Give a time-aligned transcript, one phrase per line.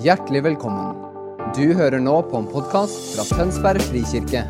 [0.00, 0.94] Hjertelig velkommen.
[1.52, 4.46] Du hører nå på en podkast fra Tønsberg frikirke.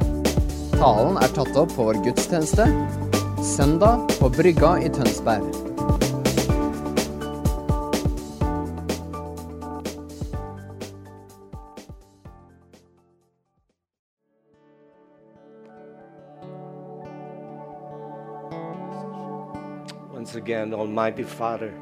[0.76, 2.68] Talen er tatt opp på vår gudstjeneste
[3.42, 5.42] søndag på Brygga i Tønsberg.
[20.14, 21.74] Once again, Almighty Father,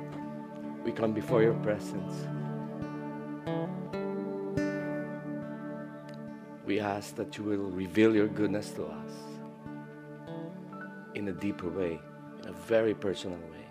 [0.86, 2.37] we come before your presence.
[6.68, 9.12] We ask that you will reveal your goodness to us
[11.14, 11.98] in a deeper way,
[12.42, 13.64] in a very personal way.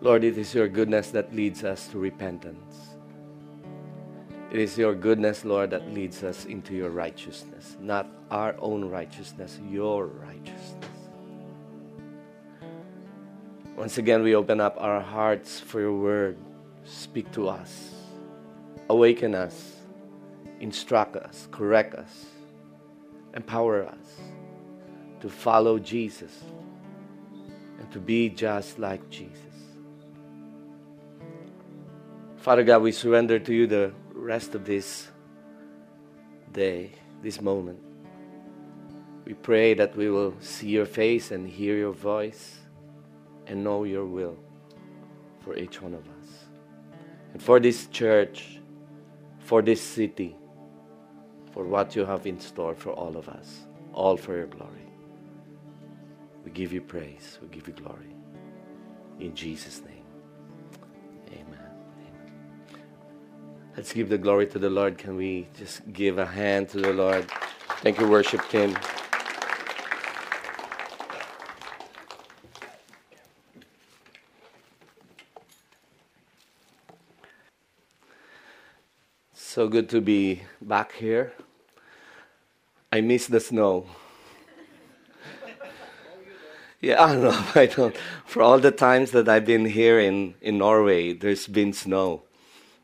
[0.00, 2.94] Lord, it is your goodness that leads us to repentance.
[4.52, 9.58] It is your goodness, Lord, that leads us into your righteousness, not our own righteousness,
[9.68, 10.94] your righteousness.
[13.76, 16.36] Once again, we open up our hearts for your word.
[16.84, 17.93] Speak to us,
[18.88, 19.76] awaken us,
[20.60, 22.26] instruct us, correct us,
[23.34, 24.20] empower us
[25.20, 26.42] to follow Jesus
[27.78, 29.38] and to be just like Jesus.
[32.36, 35.08] Father God, we surrender to you the rest of this
[36.52, 37.78] day, this moment.
[39.24, 42.58] We pray that we will see your face and hear your voice
[43.46, 44.36] and know your will
[45.40, 46.44] for each one of us.
[47.32, 48.60] And for this church,
[49.44, 50.36] for this city,
[51.52, 54.88] for what you have in store for all of us, all for your glory.
[56.44, 58.16] We give you praise, we give you glory.
[59.20, 60.04] In Jesus' name.
[61.28, 61.70] Amen.
[62.00, 62.82] Amen.
[63.76, 64.98] Let's give the glory to the Lord.
[64.98, 67.30] Can we just give a hand to the Lord?
[67.82, 68.76] Thank you, worship team.
[79.54, 81.32] So good to be back here.
[82.90, 83.86] I miss the snow.
[86.80, 87.44] Yeah, I don't know.
[87.54, 87.96] I don't.
[88.26, 92.24] For all the times that I've been here in, in Norway, there's been snow.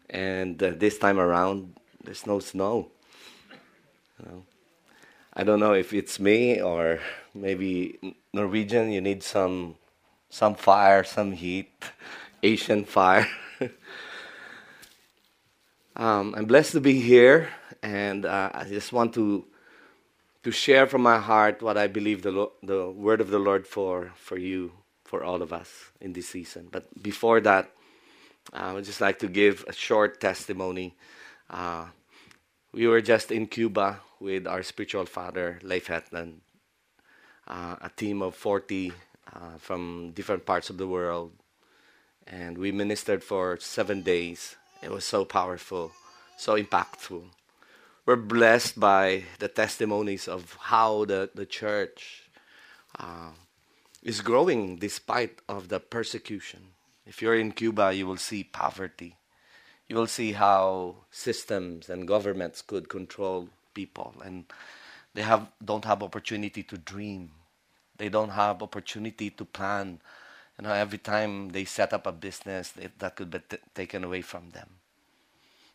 [0.08, 2.92] And uh, this time around, there's no snow.
[4.20, 4.42] You know?
[5.34, 7.00] I don't know if it's me or
[7.34, 9.74] maybe Norwegian, you need some,
[10.28, 11.72] some fire, some heat,
[12.44, 13.26] Asian fire.
[16.00, 17.50] um, I'm blessed to be here,
[17.82, 19.46] and uh, I just want to
[20.42, 23.66] to share from my heart what I believe the, Lo- the word of the Lord
[23.66, 24.72] for, for you,
[25.04, 26.68] for all of us in this season.
[26.72, 27.70] But before that,
[28.52, 30.96] I would just like to give a short testimony.
[31.50, 31.86] Uh,
[32.72, 36.40] we were just in Cuba with our spiritual father, Leif Hetland,
[37.46, 38.92] uh, a team of 40
[39.34, 41.32] uh, from different parts of the world.
[42.26, 44.56] And we ministered for seven days.
[44.82, 45.92] It was so powerful,
[46.36, 47.24] so impactful
[48.10, 52.24] we're blessed by the testimonies of how the, the church
[52.98, 53.30] uh,
[54.02, 56.74] is growing despite of the persecution.
[57.06, 59.16] If you're in Cuba, you will see poverty.
[59.88, 64.46] You will see how systems and governments could control people, and
[65.14, 67.30] they have don't have opportunity to dream.
[67.96, 70.00] They don't have opportunity to plan.
[70.60, 74.20] You know, every time they set up a business, that could be t- taken away
[74.20, 74.68] from them.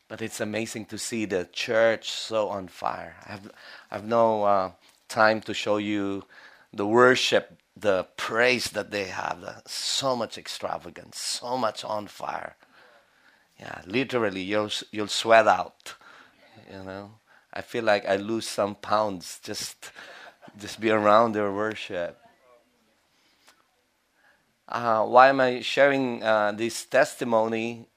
[0.07, 3.15] But it's amazing to see the church so on fire.
[3.25, 3.51] I have,
[3.89, 4.71] I have no uh,
[5.07, 6.25] time to show you
[6.71, 9.43] the worship, the praise that they have.
[9.43, 12.55] Uh, so much extravagance, so much on fire.
[13.59, 15.95] Yeah, literally, you'll you'll sweat out.
[16.71, 17.11] You know,
[17.51, 19.89] I feel like I lose some pounds just
[20.59, 22.19] just be around their worship.
[24.67, 27.87] Uh, why am I sharing uh, this testimony?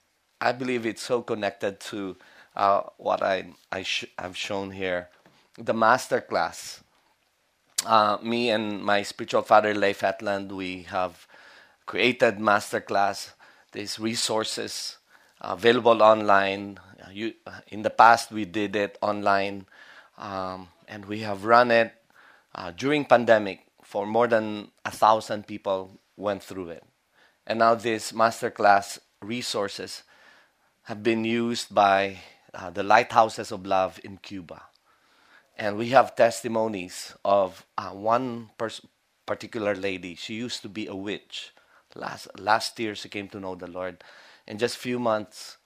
[0.41, 2.17] I believe it's so connected to
[2.55, 3.87] uh, what I, I
[4.19, 5.09] have shown here.
[5.57, 6.83] The master class.
[7.87, 11.27] Uh, me and my spiritual father, Leif Hetland, we have
[11.87, 13.33] created master class,
[13.73, 14.99] these resources
[15.41, 16.79] available online.
[17.11, 17.33] You,
[17.69, 19.67] in the past, we did it online,
[20.19, 21.95] um, and we have run it
[22.55, 26.85] uh, during pandemic for more than a thousand people went through it.
[27.47, 30.03] And now these masterclass resources
[30.85, 32.19] have been used by
[32.53, 34.63] uh, the lighthouses of love in Cuba.
[35.57, 38.87] And we have testimonies of uh, one pers-
[39.27, 40.15] particular lady.
[40.15, 41.53] She used to be a witch.
[41.95, 44.05] Last, last year, she came to know the Lord.
[44.47, 45.57] In just few months,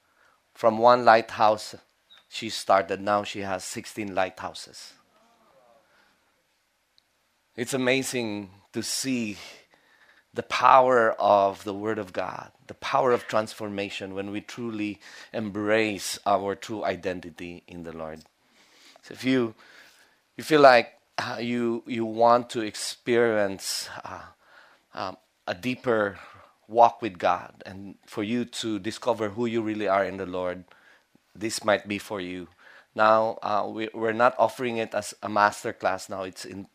[0.55, 1.75] from one lighthouse,
[2.29, 3.01] she started.
[3.01, 4.95] Now she has 16 lighthouses.
[7.55, 9.37] It's amazing to see
[10.35, 14.99] the power of the Word of God, the power of transformation when we truly
[15.33, 18.21] embrace our true identity in the Lord.
[19.03, 19.55] So if you
[20.37, 24.23] you feel like uh, you you want to experience uh,
[24.95, 26.19] um, a deeper
[26.67, 30.65] walk with God and for you to discover who you really are in the Lord,
[31.35, 32.49] this might be for you.
[32.95, 36.09] Now uh, we, we're not offering it as a master class.
[36.09, 36.69] Now it's in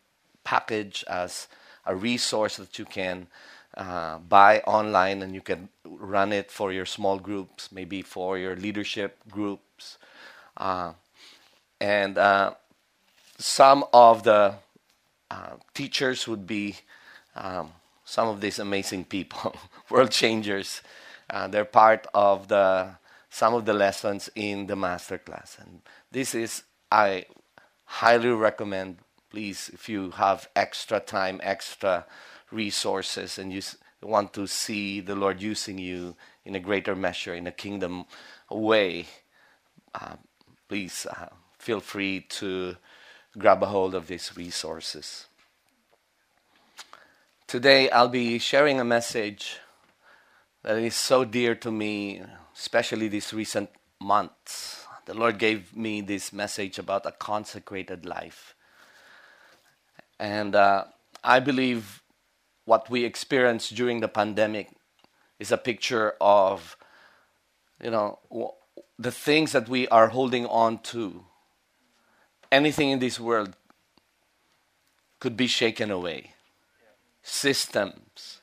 [0.44, 1.48] package as
[1.88, 3.28] a resource that you can
[3.76, 8.56] uh, buy online and you can run it for your small groups, maybe for your
[8.56, 9.98] leadership groups.
[10.56, 10.94] Uh,
[11.80, 12.54] and uh,
[13.38, 14.56] some of the
[15.30, 16.76] uh, teachers would be
[17.36, 17.72] um,
[18.06, 19.56] some of these amazing people,
[19.90, 20.82] world changers.
[21.30, 22.90] Uh, they're part of the
[23.30, 25.82] some of the lessons in the master class, and
[26.12, 27.26] this is I
[27.86, 28.98] highly recommend.
[29.30, 32.06] Please, if you have extra time, extra
[32.52, 33.62] resources, and you
[34.02, 36.16] want to see the Lord using you
[36.46, 38.06] in a greater measure, in a kingdom
[38.50, 39.06] way,
[39.94, 40.16] uh,
[40.70, 41.28] please uh,
[41.58, 42.78] feel free to
[43.38, 45.28] grab a hold of these resources.
[47.48, 49.58] Today, I'll be sharing a message
[50.64, 52.22] that is so dear to me,
[52.58, 53.70] especially these recent
[54.00, 54.86] months.
[55.06, 58.54] The Lord gave me this message about a consecrated life.
[60.20, 60.86] And uh,
[61.24, 62.04] I believe
[62.66, 64.70] what we experienced during the pandemic
[65.40, 66.76] is a picture of,
[67.82, 68.20] you know,
[68.98, 71.24] the things that we are holding on to.
[72.52, 73.56] Anything in this world
[75.20, 76.34] could be shaken away.
[77.22, 78.42] Systems.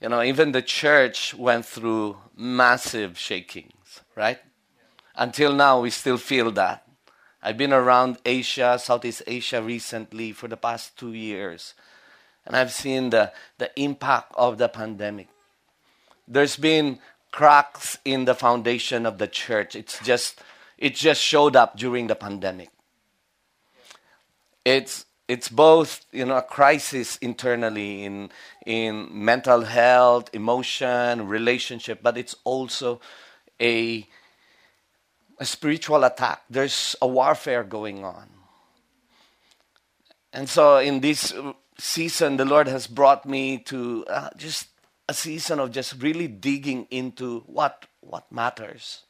[0.00, 4.38] You know, even the church went through massive shakings, right?
[5.14, 6.81] Until now, we still feel that.
[7.42, 11.74] I've been around Asia, Southeast Asia recently for the past two years,
[12.46, 15.28] and I've seen the, the impact of the pandemic.
[16.28, 17.00] There's been
[17.32, 19.74] cracks in the foundation of the church.
[19.74, 20.40] It's just
[20.78, 22.68] it just showed up during the pandemic.
[24.64, 28.30] It's it's both you know a crisis internally in
[28.66, 33.00] in mental health, emotion, relationship, but it's also
[33.60, 34.06] a
[35.42, 36.42] a spiritual attack.
[36.48, 38.28] There's a warfare going on.
[40.32, 41.34] And so in this
[41.78, 44.68] season, the Lord has brought me to uh, just
[45.08, 49.02] a season of just really digging into what, what matters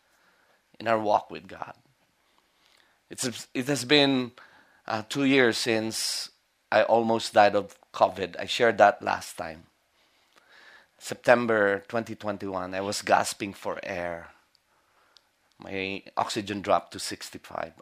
[0.80, 1.74] in our walk with God.
[3.10, 4.32] It's, it has been
[4.88, 6.30] uh, two years since
[6.72, 8.40] I almost died of COVID.
[8.40, 9.64] I shared that last time.
[10.98, 14.30] September 2021, I was gasping for air
[15.62, 17.72] my oxygen dropped to 65.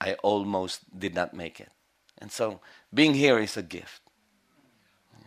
[0.00, 1.70] I almost did not make it.
[2.18, 2.60] And so
[2.92, 4.02] being here is a gift.
[5.20, 5.26] Yeah.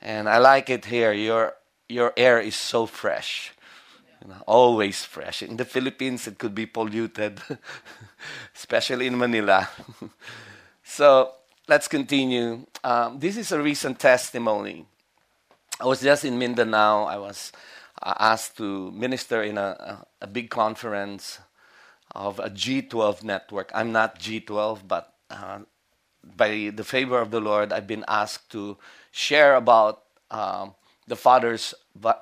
[0.00, 1.12] And I like it here.
[1.12, 1.54] Your,
[1.88, 3.52] your air is so fresh.
[4.22, 5.42] You know, always fresh.
[5.42, 7.40] In the Philippines, it could be polluted,
[8.54, 9.68] especially in Manila.
[10.84, 11.32] so
[11.66, 12.66] let's continue.
[12.84, 14.86] Um, this is a recent testimony.
[15.80, 17.04] I was just in Mindanao.
[17.04, 17.52] I was
[18.02, 21.38] asked to minister in a, a, big conference
[22.12, 23.70] of a G12 network.
[23.74, 25.60] I'm not G12, but uh,
[26.36, 28.78] by the favor of the Lord, I've been asked to
[29.10, 30.74] share about um,
[31.06, 31.74] the Father's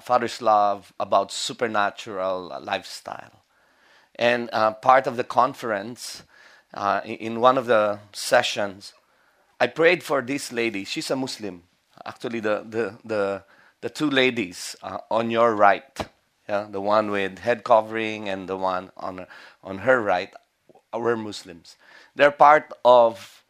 [0.03, 3.43] Father's love, about supernatural lifestyle,
[4.17, 6.23] and uh, part of the conference,
[6.75, 8.95] uh, in one of the sessions,
[9.61, 10.85] I prayed for this lady.
[10.85, 11.65] She's a Muslim.
[12.05, 13.45] Actually, the the the
[13.81, 15.99] the two ladies uh, on your right,
[16.49, 19.27] yeah, the one with head covering and the one on
[19.63, 20.33] on her right,
[20.93, 21.77] were Muslims.
[22.15, 23.45] They're part of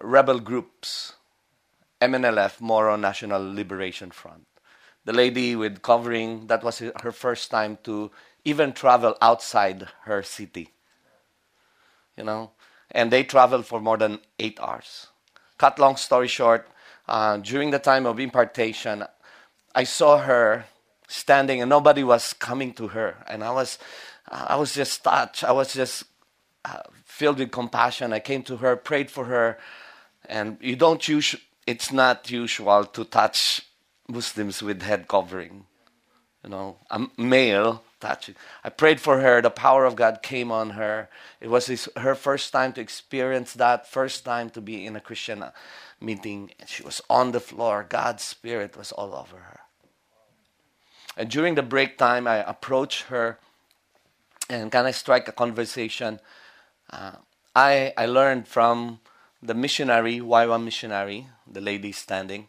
[0.00, 1.14] rebel groups,
[2.00, 4.46] MNLF, Moro National Liberation Front.
[5.04, 8.10] The lady with covering, that was her first time to
[8.44, 10.70] even travel outside her city.
[12.16, 12.50] You know,
[12.90, 15.08] and they traveled for more than eight hours.
[15.56, 16.68] Cut long story short,
[17.06, 19.04] uh, during the time of impartation,
[19.74, 20.66] I saw her
[21.06, 23.16] standing and nobody was coming to her.
[23.26, 23.78] And I was,
[24.28, 25.44] I was just touched.
[25.44, 26.04] I was just
[26.64, 28.12] uh, filled with compassion.
[28.12, 29.58] I came to her, prayed for her.
[30.26, 31.34] And you don't use,
[31.66, 33.62] it's not usual to touch
[34.08, 35.64] Muslims with head covering.
[36.44, 38.34] You know, a male touching.
[38.64, 39.40] I prayed for her.
[39.40, 41.08] The power of God came on her.
[41.40, 45.00] It was his, her first time to experience that, first time to be in a
[45.00, 45.52] Christian uh,
[46.00, 46.50] meeting.
[46.66, 47.86] She was on the floor.
[47.88, 49.60] God's Spirit was all over her.
[51.16, 53.38] And during the break time, I approached her
[54.48, 56.20] and kind of strike a conversation.
[56.90, 57.12] Uh,
[57.54, 59.00] I, I learned from
[59.42, 62.48] the missionary, YWAM missionary, the lady standing,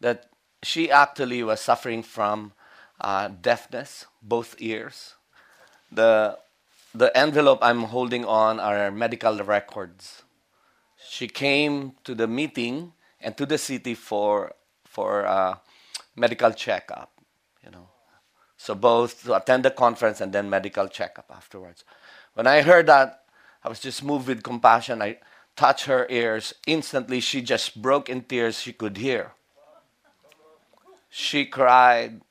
[0.00, 0.28] that
[0.62, 2.52] she actually was suffering from
[3.02, 5.14] uh, deafness, both ears.
[5.90, 6.38] The,
[6.94, 10.22] the envelope I'm holding on are medical records.
[10.96, 14.54] She came to the meeting and to the city for,
[14.84, 15.56] for uh,
[16.16, 17.10] medical checkup,
[17.64, 17.88] you know.
[18.56, 21.84] So both to attend the conference and then medical checkup afterwards.
[22.34, 23.24] When I heard that,
[23.64, 25.02] I was just moved with compassion.
[25.02, 25.18] I
[25.56, 26.54] touched her ears.
[26.66, 28.60] Instantly, she just broke in tears.
[28.60, 29.32] She could hear.
[31.10, 32.22] She cried.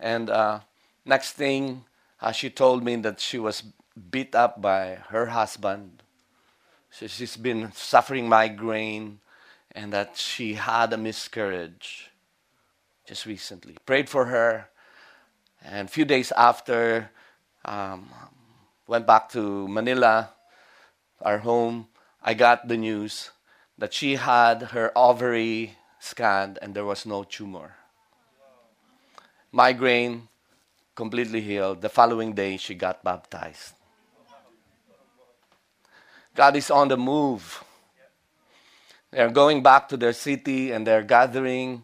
[0.00, 0.60] And uh,
[1.04, 1.84] next thing,
[2.20, 3.62] uh, she told me that she was
[4.10, 6.02] beat up by her husband.
[6.90, 9.20] So she's been suffering migraine
[9.72, 12.10] and that she had a miscarriage
[13.06, 13.76] just recently.
[13.86, 14.68] Prayed for her.
[15.62, 17.10] And a few days after,
[17.64, 18.08] um,
[18.86, 20.30] went back to Manila,
[21.20, 21.88] our home.
[22.22, 23.30] I got the news
[23.78, 27.76] that she had her ovary scanned and there was no tumor.
[29.52, 30.28] Migraine
[30.94, 31.80] completely healed.
[31.82, 33.74] The following day, she got baptized.
[36.34, 37.64] God is on the move.
[39.10, 41.82] They're going back to their city and they're gathering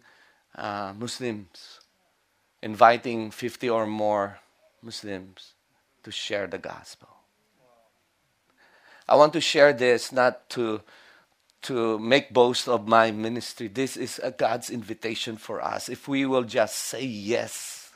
[0.54, 1.80] uh, Muslims,
[2.62, 4.38] inviting 50 or more
[4.82, 5.54] Muslims
[6.04, 7.08] to share the gospel.
[9.08, 10.80] I want to share this not to,
[11.66, 13.66] to make boast of my ministry.
[13.66, 15.88] This is a God's invitation for us.
[15.88, 17.90] If we will just say yes,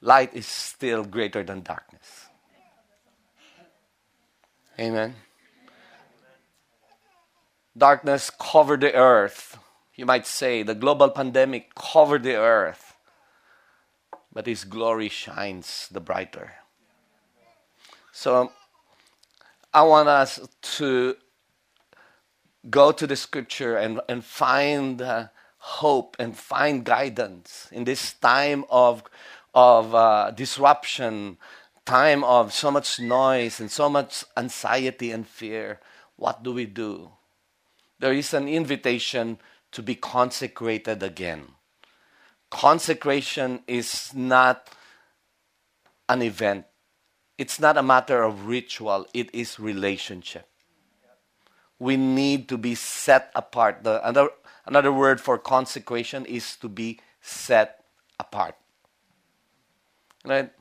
[0.00, 2.26] light is still greater than darkness.
[4.80, 5.14] Amen.
[7.76, 9.58] Darkness covered the earth.
[9.94, 12.94] You might say the global pandemic covered the earth,
[14.32, 16.54] but His glory shines the brighter.
[18.12, 18.50] So
[19.74, 20.40] I want us
[20.78, 21.16] to
[22.70, 25.28] go to the scripture and, and find uh,
[25.58, 29.02] hope and find guidance in this time of,
[29.54, 31.38] of uh, disruption,
[31.84, 35.80] time of so much noise and so much anxiety and fear.
[36.16, 37.10] What do we do?
[37.98, 39.38] There is an invitation
[39.72, 41.48] to be consecrated again.
[42.50, 44.68] Consecration is not
[46.08, 46.66] an event
[47.42, 50.46] it's not a matter of ritual, it is relationship.
[51.82, 53.82] We need to be set apart.
[53.82, 54.30] The, another,
[54.66, 57.82] another word for consecration is to be set
[58.20, 58.54] apart.
[60.24, 60.52] Right?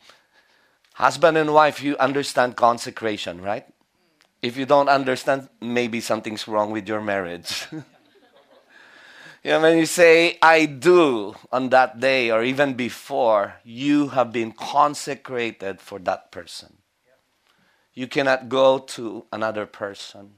[0.95, 3.67] Husband and wife, you understand consecration, right?
[4.41, 7.67] If you don't understand, maybe something's wrong with your marriage.
[9.43, 14.31] You know, when you say, I do on that day or even before, you have
[14.31, 16.77] been consecrated for that person.
[17.95, 20.33] You cannot go to another person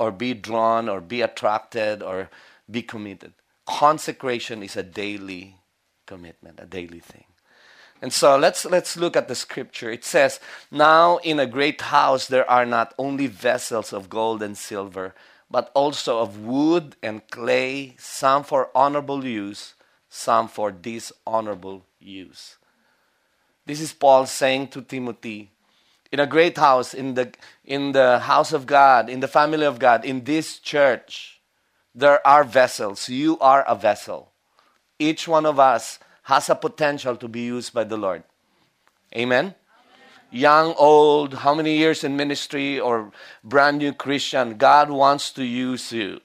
[0.00, 2.30] or be drawn or be attracted or
[2.68, 3.34] be committed.
[3.66, 5.56] Consecration is a daily
[6.06, 7.24] commitment, a daily thing.
[8.00, 9.90] And so let's let's look at the scripture.
[9.92, 10.40] It says,
[10.70, 15.14] "Now in a great house there are not only vessels of gold and silver,
[15.50, 19.74] but also of wood and clay, some for honorable use,
[20.08, 22.56] some for dishonorable use.
[23.66, 25.50] This is Paul saying to Timothy,
[26.12, 27.32] in a great house, in the,
[27.64, 31.40] in the house of God, in the family of God, in this church,
[31.94, 33.08] there are vessels.
[33.08, 34.32] You are a vessel.
[34.98, 38.22] Each one of us has a potential to be used by the Lord.
[39.16, 39.54] Amen?
[40.30, 43.12] young, old, how many years in ministry, or
[43.42, 46.20] brand new Christian, God wants to use you.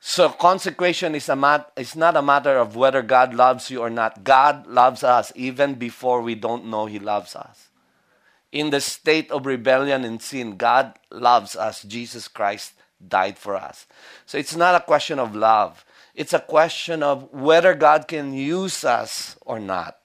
[0.00, 3.88] So consecration is, a mat- is not a matter of whether God loves you or
[3.88, 4.22] not.
[4.22, 7.68] God loves us even before we don't know He loves us.
[8.54, 11.82] In the state of rebellion and sin, God loves us.
[11.82, 13.86] Jesus Christ died for us.
[14.26, 15.84] So it's not a question of love.
[16.14, 19.98] It's a question of whether God can use us or not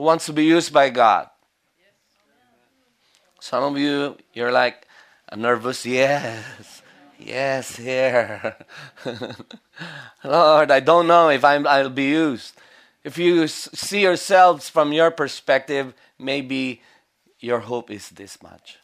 [0.00, 1.28] who wants to be used by God?
[3.38, 4.86] Some of you, you're like,
[5.28, 6.80] a nervous, yes,
[7.18, 8.56] yes, here.
[10.24, 12.54] Lord, I don't know if I'm, I'll be used.
[13.04, 16.82] If you see yourselves from your perspective, maybe
[17.38, 18.78] your hope is this much.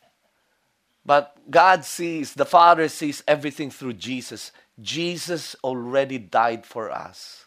[1.04, 4.50] But God sees, the Father sees everything through Jesus.
[4.80, 7.46] Jesus already died for us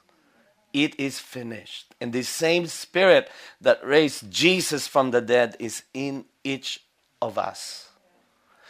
[0.74, 1.94] it is finished.
[2.00, 3.30] And the same Spirit
[3.62, 6.84] that raised Jesus from the dead is in each
[7.22, 7.90] of us.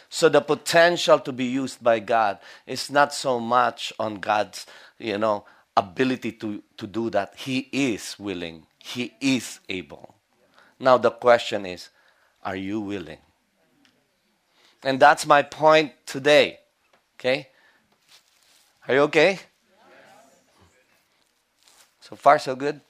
[0.08, 4.66] So the potential to be used by God is not so much on God's,
[4.98, 5.44] you know,
[5.76, 7.34] ability to, to do that.
[7.36, 8.66] He is willing.
[8.78, 10.09] He is able.
[10.80, 11.90] Now the question is,
[12.42, 13.18] are you willing?
[14.82, 16.58] And that's my point today.
[17.18, 17.48] Okay?
[18.88, 19.38] Are you okay?
[22.00, 22.80] So far, so good?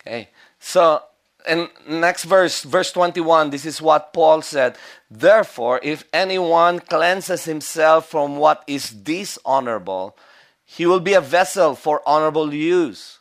[0.00, 0.30] Okay.
[0.58, 1.02] So,
[1.46, 4.78] in next verse, verse 21, this is what Paul said.
[5.10, 10.16] Therefore, if anyone cleanses himself from what is dishonorable,
[10.64, 13.18] he will be a vessel for honorable use,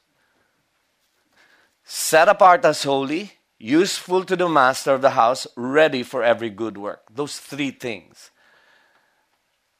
[1.83, 6.77] set apart as holy, useful to the master of the house, ready for every good
[6.77, 7.03] work.
[7.13, 8.31] Those three things.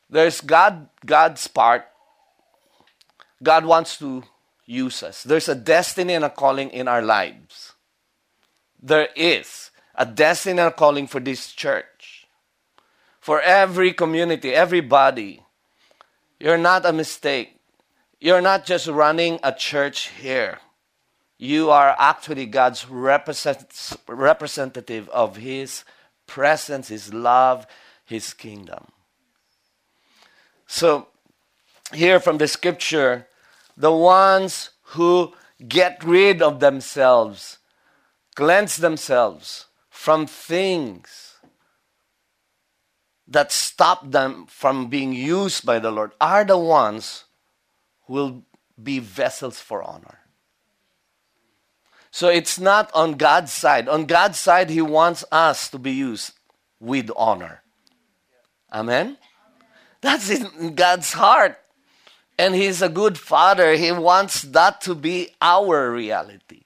[0.09, 1.85] There's God, God's part.
[3.41, 4.23] God wants to
[4.65, 5.23] use us.
[5.23, 7.73] There's a destiny and a calling in our lives.
[8.81, 12.27] There is a destiny and a calling for this church.
[13.19, 15.43] For every community, everybody.
[16.39, 17.57] You're not a mistake.
[18.19, 20.59] You're not just running a church here.
[21.43, 25.83] You are actually God's represent- representative of His
[26.27, 27.65] presence, His love,
[28.05, 28.91] His kingdom.
[30.67, 31.07] So,
[31.95, 33.25] here from the scripture,
[33.75, 35.33] the ones who
[35.67, 37.57] get rid of themselves,
[38.36, 41.39] cleanse themselves from things
[43.27, 47.24] that stop them from being used by the Lord, are the ones
[48.05, 48.43] who will
[48.81, 50.21] be vessels for honor.
[52.12, 53.88] So it's not on God's side.
[53.88, 56.34] On God's side, He wants us to be used
[56.80, 57.63] with honor.
[58.72, 59.18] Amen?
[60.01, 61.58] That's in God's heart.
[62.38, 63.74] And He's a good Father.
[63.74, 66.63] He wants that to be our reality.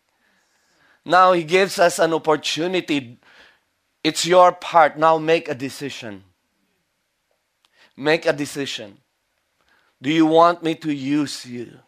[1.06, 3.20] Now He gives us an opportunity.
[4.04, 4.98] It's your part.
[4.98, 6.24] Now make a decision.
[7.96, 8.98] Make a decision.
[10.02, 11.80] Do you want me to use you?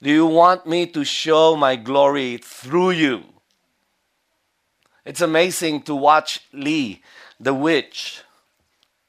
[0.00, 3.24] Do you want me to show my glory through you?
[5.04, 7.02] It's amazing to watch Lee,
[7.40, 8.22] the witch,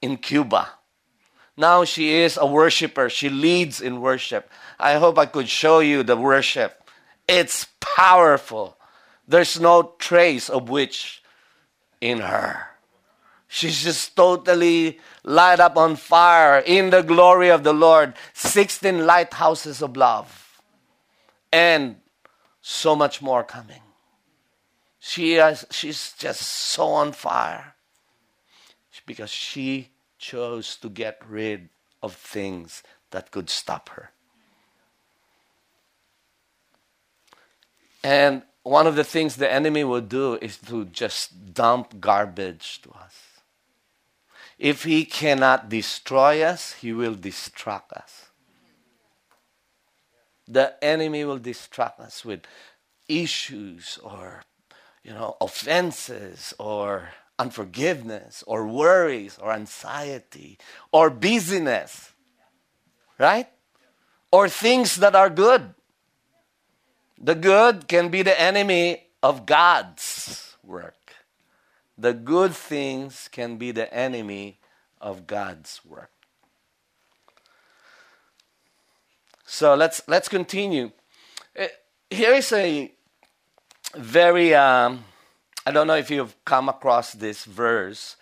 [0.01, 0.69] in Cuba.
[1.55, 3.07] Now she is a worshiper.
[3.09, 4.49] She leads in worship.
[4.79, 6.83] I hope I could show you the worship.
[7.27, 8.75] It's powerful.
[9.27, 11.21] There's no trace of witch
[12.01, 12.65] in her.
[13.47, 18.15] She's just totally light up on fire in the glory of the Lord.
[18.33, 20.48] 16 lighthouses of love
[21.51, 21.97] and
[22.61, 23.81] so much more coming.
[24.99, 27.75] She has, she's just so on fire
[29.05, 31.69] because she chose to get rid
[32.03, 34.11] of things that could stop her.
[38.03, 42.91] And one of the things the enemy will do is to just dump garbage to
[42.91, 43.41] us.
[44.57, 48.28] If he cannot destroy us, he will distract us
[50.49, 52.41] the enemy will distract us with
[53.07, 54.43] issues or
[55.03, 60.57] you know offenses or unforgiveness or worries or anxiety
[60.91, 62.11] or busyness
[63.19, 63.47] right?
[64.31, 65.75] Or things that are good.
[67.21, 70.95] The good can be the enemy of god's work.
[71.97, 74.59] The good things can be the enemy
[75.01, 76.11] of god's work
[79.51, 80.91] So let's let's continue.
[81.59, 81.65] Uh,
[82.11, 82.91] here is a
[83.95, 85.03] very um,
[85.65, 88.15] I don't know if you've come across this verse.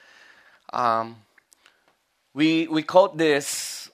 [0.72, 1.18] Um,
[2.34, 3.92] we we quote this.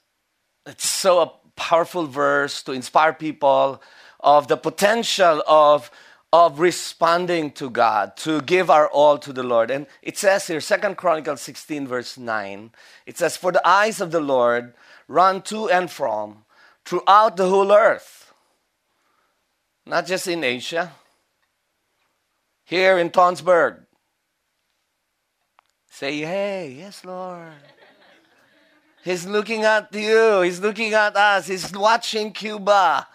[0.67, 3.81] It's so a powerful verse to inspire people
[4.19, 5.89] of the potential of
[6.31, 9.71] of responding to God, to give our all to the Lord.
[9.71, 12.71] And it says here, Second Chronicles 16, verse 9,
[13.07, 14.73] it says, For the eyes of the Lord
[15.07, 16.42] run to and from
[16.85, 18.33] throughout the whole earth,
[19.85, 20.91] not just in Asia,
[22.65, 23.85] here in Tønsberg.
[25.89, 27.53] Say, hey, yes, Lord.
[29.03, 30.41] He's looking at you.
[30.41, 31.47] He's looking at us.
[31.47, 33.07] He's watching Cuba.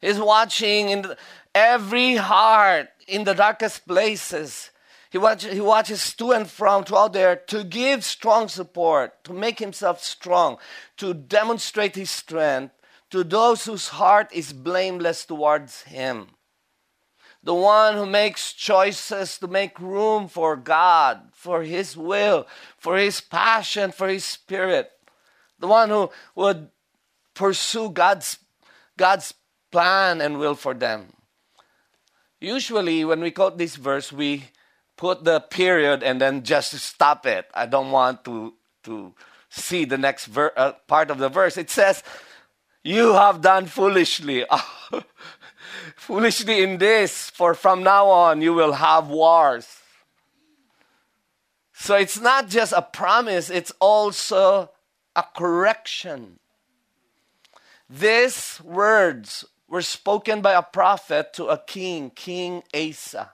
[0.00, 1.14] He's watching in
[1.54, 4.70] every heart in the darkest places.
[5.10, 9.58] He, watch, he watches to and from throughout there to give strong support, to make
[9.58, 10.58] himself strong,
[10.96, 12.74] to demonstrate his strength,
[13.14, 16.26] to those whose heart is blameless towards Him.
[17.44, 23.20] The one who makes choices to make room for God, for His will, for His
[23.20, 24.90] passion, for His Spirit.
[25.60, 26.70] The one who would
[27.34, 28.38] pursue God's,
[28.96, 29.32] God's
[29.70, 31.12] plan and will for them.
[32.40, 34.46] Usually, when we quote this verse, we
[34.96, 37.46] put the period and then just stop it.
[37.54, 39.14] I don't want to, to
[39.50, 41.56] see the next ver- uh, part of the verse.
[41.56, 42.02] It says,
[42.84, 44.44] you have done foolishly.
[45.96, 49.66] foolishly in this, for from now on you will have wars.
[51.72, 54.70] So it's not just a promise, it's also
[55.16, 56.38] a correction.
[57.88, 63.32] These words were spoken by a prophet to a king, King Asa.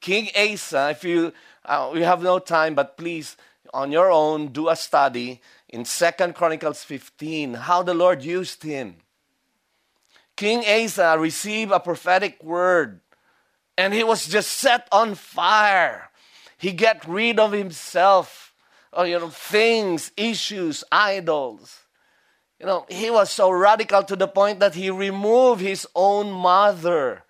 [0.00, 1.32] King Asa, if you
[1.64, 3.36] uh, we have no time, but please
[3.74, 8.96] on your own do a study in Second Chronicles 15 how the Lord used him.
[10.36, 13.00] King Asa received a prophetic word
[13.78, 16.10] and he was just set on fire.
[16.58, 18.54] He get rid of himself,
[18.92, 21.80] or, uh, you know, things, issues, idols.
[22.58, 27.24] You know, he was so radical to the point that he removed his own mother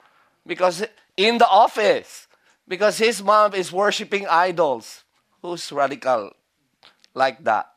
[0.46, 0.85] because
[1.16, 2.29] in the office,
[2.68, 5.03] because his mom is worshiping idols.
[5.42, 6.31] Who's radical
[7.14, 7.72] like that?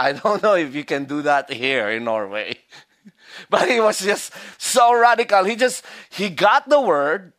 [0.00, 2.56] I don't know if you can do that here in Norway.
[3.50, 5.44] but he was just so radical.
[5.44, 7.34] He just he got the word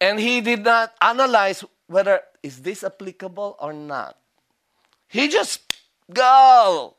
[0.00, 4.16] and he did not analyze whether is this applicable or not.
[5.08, 5.60] He just
[6.10, 6.96] go.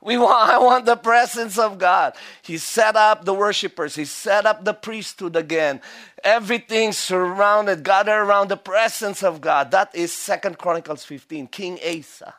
[0.00, 2.14] We want, I want the presence of God.
[2.42, 3.94] He set up the worshipers.
[3.94, 5.80] He set up the priesthood again.
[6.22, 9.70] Everything surrounded, gathered around the presence of God.
[9.70, 12.34] That is Second Chronicles 15, King Asa.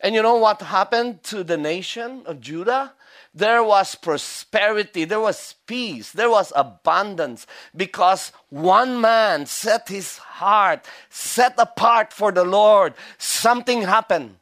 [0.00, 2.94] And you know what happened to the nation of Judah?
[3.34, 10.86] There was prosperity, there was peace, there was abundance because one man set his heart
[11.10, 12.94] set apart for the Lord.
[13.18, 14.36] Something happened.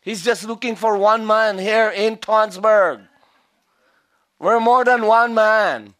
[0.00, 3.06] He's just looking for one man here in Tønsberg.
[4.38, 5.94] We're more than one man.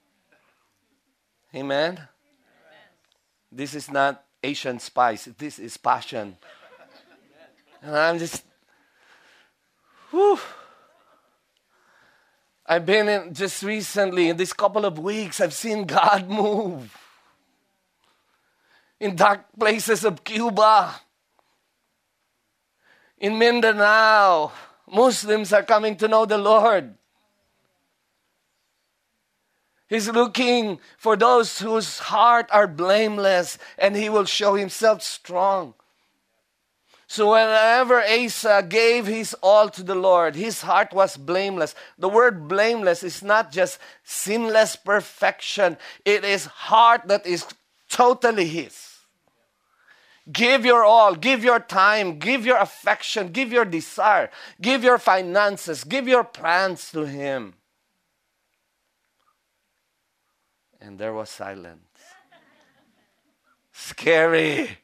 [1.55, 1.92] Amen.
[1.92, 2.09] Amen.
[3.53, 6.38] This is not Asian spice, this is passion.
[7.83, 8.45] And I'm just,
[10.11, 10.38] whew.
[12.66, 16.97] I've been in just recently, in this couple of weeks, I've seen God move
[19.01, 21.01] in dark places of Cuba,
[23.19, 24.53] in Mindanao.
[24.93, 26.95] Muslims are coming to know the Lord.
[29.88, 35.75] He's looking for those whose heart are blameless, and He will show Himself strong.
[37.11, 41.75] So whenever Asa gave his all to the Lord, his heart was blameless.
[41.99, 47.44] The word blameless is not just sinless perfection, it is heart that is
[47.88, 49.01] totally his.
[50.31, 55.83] Give your all, give your time, give your affection, give your desire, give your finances,
[55.83, 57.55] give your plans to him.
[60.81, 61.90] And there was silence.
[63.73, 64.79] Scary.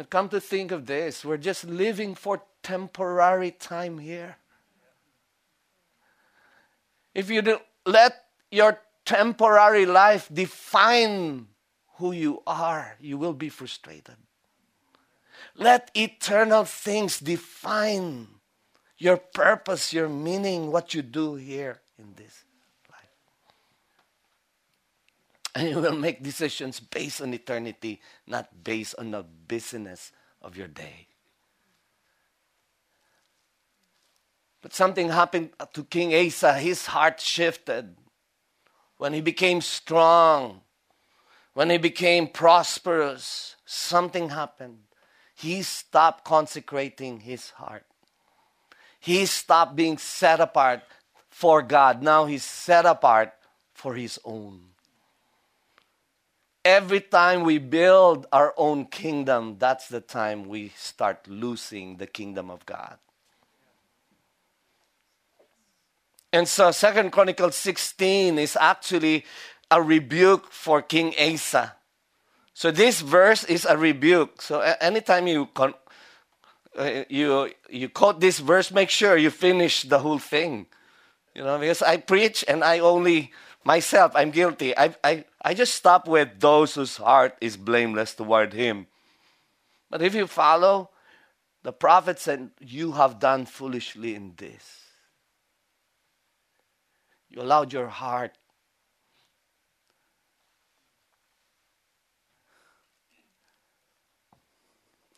[0.00, 4.36] But come to think of this, we're just living for temporary time here.
[7.14, 8.14] If you do, let
[8.50, 11.48] your temporary life define
[11.96, 14.16] who you are, you will be frustrated.
[15.54, 18.26] Let eternal things define
[18.96, 22.44] your purpose, your meaning, what you do here in this.
[25.54, 30.68] And you will make decisions based on eternity, not based on the business of your
[30.68, 31.08] day.
[34.62, 36.54] But something happened to King Asa.
[36.54, 37.96] His heart shifted
[38.98, 40.60] when he became strong,
[41.54, 43.56] when he became prosperous.
[43.64, 44.80] Something happened.
[45.34, 47.86] He stopped consecrating his heart.
[49.00, 50.82] He stopped being set apart
[51.30, 52.02] for God.
[52.02, 53.32] Now he's set apart
[53.72, 54.69] for his own.
[56.70, 62.48] Every time we build our own kingdom, that's the time we start losing the kingdom
[62.48, 62.96] of God.
[66.32, 69.24] And so Second Chronicles 16 is actually
[69.68, 71.74] a rebuke for King Asa.
[72.54, 74.40] So this verse is a rebuke.
[74.40, 75.74] So anytime you con-
[76.78, 80.66] uh, you you quote this verse, make sure you finish the whole thing.
[81.34, 83.32] You know, because I preach and I only
[83.64, 84.76] myself, I'm guilty.
[84.76, 88.86] I, I, I just stop with those whose heart is blameless toward Him.
[89.90, 90.90] But if you follow,
[91.62, 94.80] the prophet said, You have done foolishly in this.
[97.28, 98.36] You allowed your heart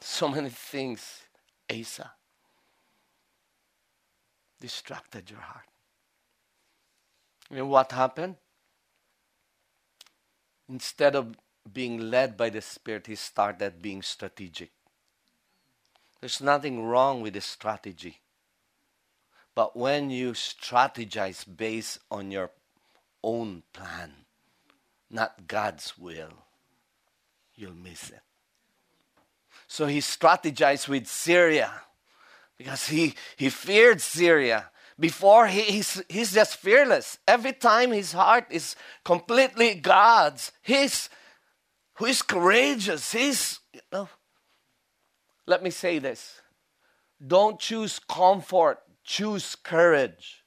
[0.01, 1.23] so many things,
[1.71, 2.13] Asa,
[4.61, 5.72] distracted your heart.
[7.53, 8.37] What happened?
[10.69, 11.37] Instead of
[11.71, 14.71] being led by the Spirit, he started being strategic.
[16.21, 18.21] There's nothing wrong with the strategy.
[19.55, 22.51] But when you strategize based on your
[23.23, 24.12] own plan,
[25.11, 26.33] not God's will,
[27.55, 28.23] you'll miss it.
[29.67, 31.71] So he strategized with Syria
[32.57, 34.71] because he, he feared Syria.
[34.99, 37.19] Before, he, he's, he's just fearless.
[37.27, 41.09] Every time his heart is completely God's, he's,
[41.95, 43.13] who is courageous.
[43.13, 44.09] He's, you know.
[45.47, 46.41] Let me say this
[47.27, 50.45] don't choose comfort, choose courage.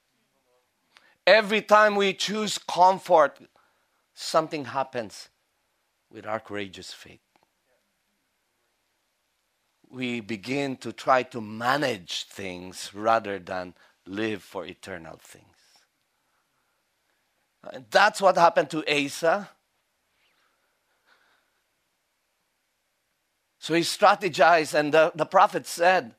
[1.28, 3.40] Every time we choose comfort,
[4.14, 5.30] something happens
[6.12, 7.20] with our courageous faith.
[9.90, 13.74] We begin to try to manage things rather than
[14.06, 15.46] live for eternal things.
[17.72, 19.50] And that's what happened to Asa.
[23.60, 26.14] So he strategized, and the, the prophet said,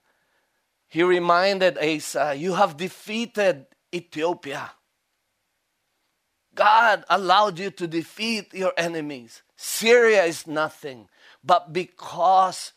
[0.88, 4.72] he reminded Asa, You have defeated Ethiopia.
[6.55, 9.42] God allowed you to defeat your enemies.
[9.57, 11.09] Syria is nothing.
[11.44, 12.72] But because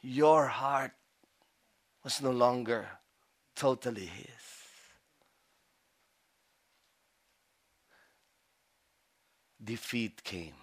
[0.00, 0.92] your heart
[2.02, 2.88] was no longer
[3.54, 4.39] totally His.
[9.62, 10.54] Defeat came.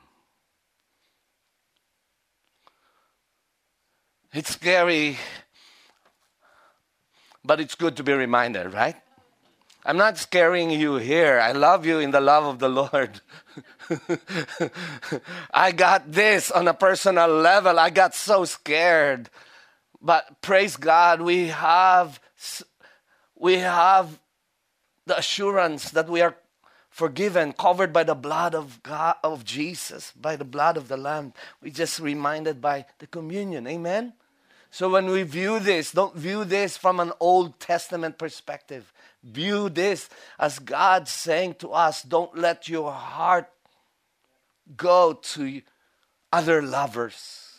[4.33, 5.17] It's scary,
[7.43, 8.95] but it's good to be reminded, right?
[9.85, 11.39] I'm not scaring you here.
[11.39, 13.21] I love you in the love of the Lord.
[15.53, 17.79] I got this on a personal level.
[17.79, 19.29] I got so scared.
[20.01, 22.19] But praise God, we have
[23.35, 24.19] we have
[25.05, 26.35] the assurance that we are
[26.97, 31.31] forgiven, covered by the blood of God of Jesus, by the blood of the Lamb.
[31.61, 33.67] We just reminded by the communion.
[33.67, 34.13] Amen.
[34.71, 38.91] So when we view this, don't view this from an Old Testament perspective.
[39.23, 43.47] View this as God saying to us, don't let your heart
[44.75, 45.61] go to
[46.33, 47.53] other lovers.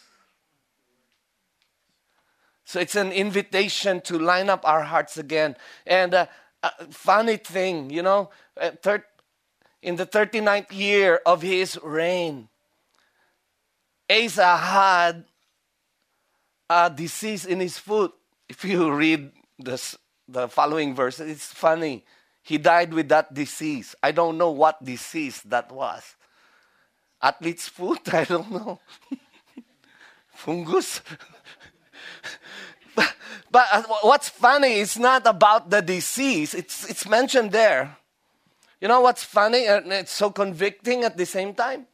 [2.64, 5.54] So it's an invitation to line up our hearts again.
[5.86, 6.26] And uh,
[6.64, 8.72] uh, funny thing, you know, uh,
[9.82, 12.48] in the 39th year of his reign,
[14.10, 15.24] Asa had
[16.68, 18.12] a disease in his foot.
[18.48, 22.04] If you read this, the following verse, it's funny.
[22.42, 23.94] He died with that disease.
[24.02, 26.16] I don't know what disease that was.
[27.20, 28.12] Athlete's foot?
[28.14, 28.80] I don't know.
[30.32, 31.02] Fungus?
[32.94, 33.14] but,
[33.50, 37.96] but uh, what's funny is not about the disease, it's, it's mentioned there.
[38.80, 41.86] You know what's funny and it's so convicting at the same time?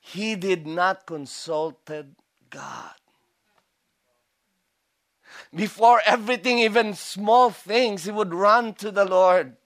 [0.00, 2.16] He did not consulted
[2.50, 2.98] God
[5.54, 9.56] before everything, even small things, he would run to the Lord.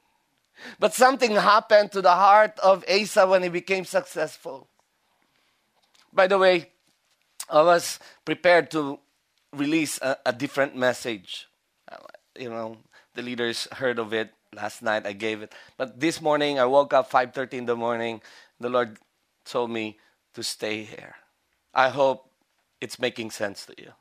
[0.78, 4.68] But something happened to the heart of Asa when he became successful.
[6.12, 6.70] By the way,
[7.48, 9.00] I was prepared to
[9.52, 11.48] release a, a different message.
[11.90, 11.96] Uh,
[12.38, 12.76] you know,
[13.14, 15.06] the leaders heard of it last night.
[15.06, 18.20] I gave it, but this morning I woke up 5:30 in the morning.
[18.60, 18.98] The Lord
[19.44, 19.98] told me
[20.34, 21.16] to stay here.
[21.74, 22.30] I hope
[22.80, 23.92] it's making sense to you.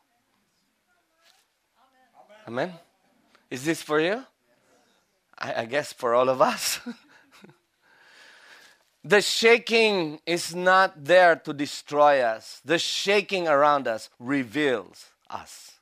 [2.47, 2.73] Amen?
[3.49, 4.25] Is this for you?
[5.37, 6.79] I, I guess for all of us.
[9.03, 15.80] the shaking is not there to destroy us, the shaking around us reveals us.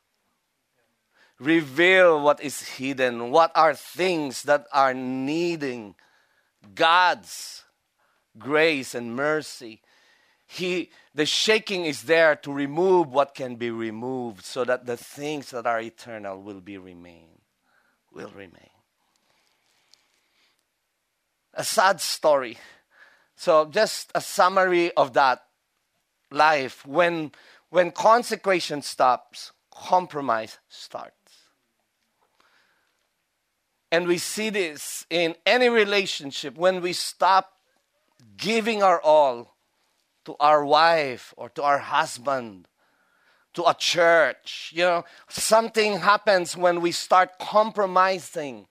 [1.40, 5.96] Reveal what is hidden, what are things that are needing
[6.76, 7.64] God's
[8.38, 9.82] grace and mercy.
[10.46, 15.52] He the shaking is there to remove what can be removed so that the things
[15.52, 17.28] that are eternal will be remain
[18.12, 18.70] will remain.
[21.54, 22.58] A sad story.
[23.36, 25.44] So just a summary of that
[26.32, 26.86] life.
[26.86, 27.32] When
[27.70, 31.19] when consecration stops compromise starts
[33.92, 37.54] and we see this in any relationship when we stop
[38.38, 39.56] giving our all
[40.26, 42.68] to our wife or to our husband,
[43.54, 44.72] to a church.
[44.76, 48.68] You know, something happens when we start compromising.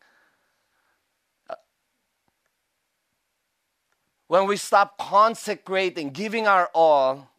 [4.28, 7.31] When we stop consecrating, giving our all,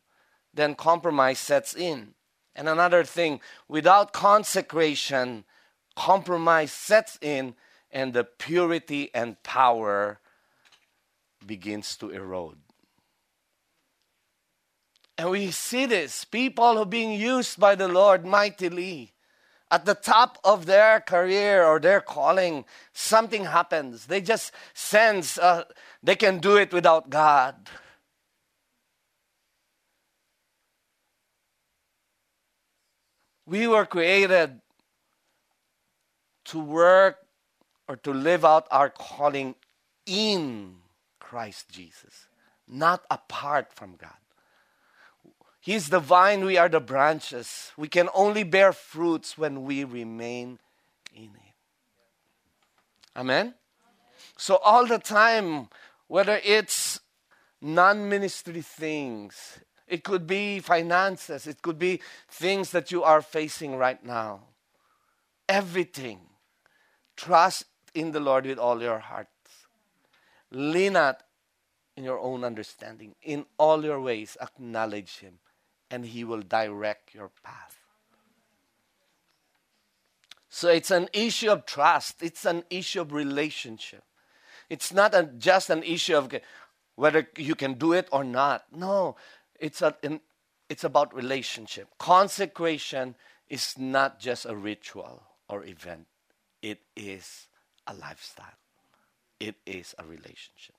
[0.54, 2.14] then compromise sets in.
[2.56, 3.40] And another thing,
[3.70, 5.46] without consecration,
[5.96, 7.56] compromise sets in
[7.92, 10.20] and the purity and power
[11.46, 12.60] begins to erode.
[15.18, 19.14] And we see this people who are being used by the Lord mightily.
[19.72, 24.08] At the top of their career or their calling, something happens.
[24.08, 25.66] They just sense uh,
[26.02, 27.70] they can do it without God.
[33.46, 34.62] We were created
[36.46, 37.18] to work
[37.90, 39.56] or to live out our calling
[40.06, 40.76] in
[41.20, 42.28] Christ Jesus,
[42.68, 44.12] not apart from God.
[45.60, 47.72] He's the vine, we are the branches.
[47.76, 50.60] We can only bear fruits when we remain
[51.14, 51.54] in Him.
[53.18, 53.56] Amen?
[54.38, 55.68] So, all the time,
[56.08, 57.00] whether it's
[57.60, 63.76] non ministry things, it could be finances, it could be things that you are facing
[63.76, 64.42] right now.
[65.50, 66.20] Everything.
[67.18, 69.30] Trust in the Lord with all your hearts.
[70.52, 71.24] Lean not
[71.96, 73.14] in your own understanding.
[73.22, 75.40] In all your ways, acknowledge Him,
[75.92, 77.78] and He will direct your path.
[80.50, 84.04] So it's an issue of trust, it's an issue of relationship.
[84.70, 86.34] It's not a, just an issue of
[86.96, 88.66] whether you can do it or not.
[88.72, 89.16] No,
[89.60, 89.96] it's, a,
[90.70, 91.88] it's about relationship.
[91.98, 93.16] Consecration
[93.48, 96.06] is not just a ritual or event,
[96.62, 97.49] it is
[97.90, 98.46] a lifestyle,
[99.40, 100.76] it is a relationship.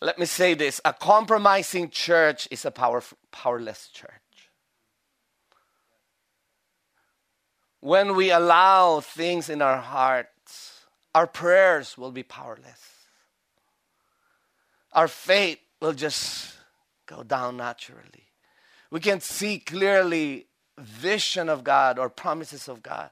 [0.00, 4.10] Let me say this a compromising church is a power, powerless church.
[7.80, 12.80] When we allow things in our hearts, our prayers will be powerless.
[14.92, 16.54] Our faith will just
[17.06, 18.28] go down naturally.
[18.90, 20.46] We can't see clearly
[20.78, 23.10] vision of God or promises of God.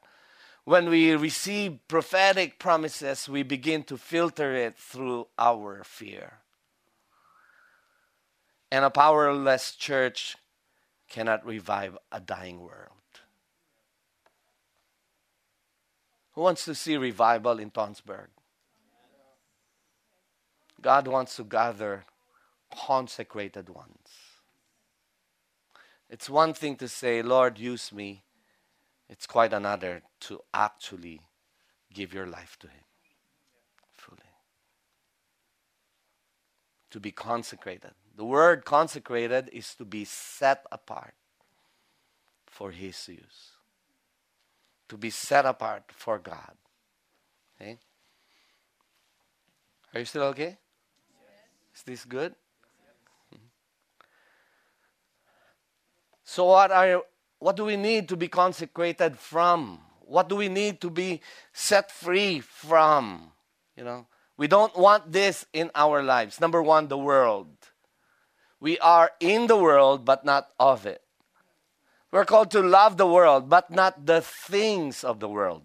[0.65, 6.39] When we receive prophetic promises, we begin to filter it through our fear.
[8.71, 10.37] And a powerless church
[11.09, 12.91] cannot revive a dying world.
[16.33, 18.29] Who wants to see revival in Tønsberg?
[20.81, 22.05] God wants to gather
[22.75, 24.09] consecrated ones.
[26.09, 28.23] It's one thing to say, Lord, use me.
[29.13, 31.21] It's quite another to actually
[31.93, 32.85] give your life to Him
[33.93, 34.33] fully.
[36.93, 37.91] To be consecrated.
[38.17, 41.13] The word consecrated is to be set apart
[42.47, 43.51] for His use.
[44.89, 46.57] To be set apart for God.
[47.61, 47.77] Okay?
[49.93, 50.57] Are you still okay?
[51.21, 51.77] Yes.
[51.77, 52.35] Is this good?
[53.35, 53.45] Mm-hmm.
[56.25, 57.03] So what are
[57.43, 59.81] what do we need to be consecrated from?
[60.03, 61.21] What do we need to be
[61.53, 63.33] set free from?
[63.77, 66.41] You know, we don't want this in our lives.
[66.41, 67.49] Number 1, the world.
[68.61, 71.03] We are in the world but not of it.
[72.13, 75.65] We're called to love the world but not the things of the world.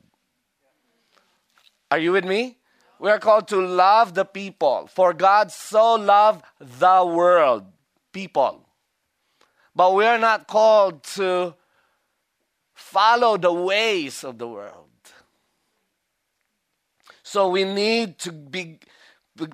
[1.91, 2.57] Are you with me?
[2.97, 4.87] We are called to love the people.
[4.87, 7.65] For God so loved the world,
[8.13, 8.65] people.
[9.75, 11.53] But we are not called to
[12.77, 14.85] follow the ways of the world.
[17.23, 18.79] So we need to be,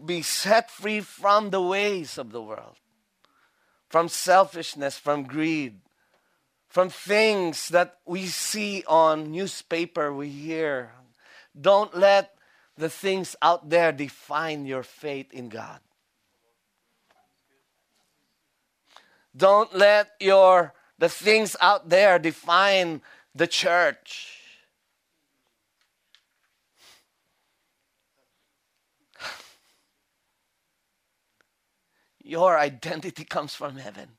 [0.06, 2.76] be set free from the ways of the world,
[3.90, 5.80] from selfishness, from greed,
[6.68, 10.92] from things that we see on newspaper, we hear.
[11.60, 12.36] Don't let
[12.78, 15.80] the things out there define your faith in God.
[19.36, 23.02] Don't let your the things out there define
[23.36, 24.40] the church.
[32.22, 34.18] Your identity comes from heaven.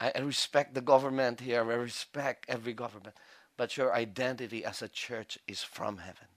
[0.00, 3.16] I respect the government here, I respect every government,
[3.56, 6.28] but your identity as a church is from heaven.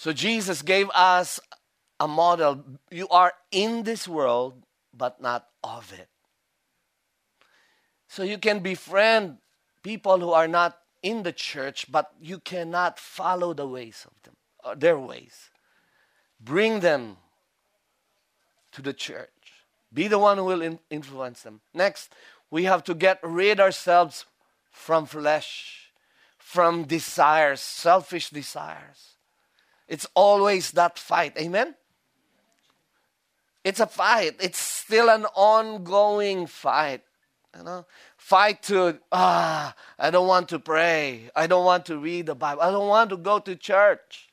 [0.00, 1.38] So Jesus gave us
[2.00, 2.64] a model.
[2.90, 4.54] You are in this world,
[4.96, 6.08] but not of it.
[8.08, 9.36] So you can befriend
[9.82, 14.36] people who are not in the church, but you cannot follow the ways of them,
[14.64, 15.50] or uh, their ways.
[16.40, 17.18] Bring them
[18.72, 19.28] to the church.
[19.92, 21.60] Be the one who will in- influence them.
[21.74, 22.10] Next,
[22.50, 24.24] we have to get rid ourselves
[24.70, 25.92] from flesh,
[26.38, 29.18] from desires, selfish desires.
[29.90, 31.36] It's always that fight.
[31.36, 31.74] Amen?
[33.64, 34.36] It's a fight.
[34.38, 37.02] It's still an ongoing fight.
[37.56, 37.86] You know,
[38.16, 41.30] fight to ah, I don't want to pray.
[41.34, 42.62] I don't want to read the Bible.
[42.62, 44.30] I don't want to go to church.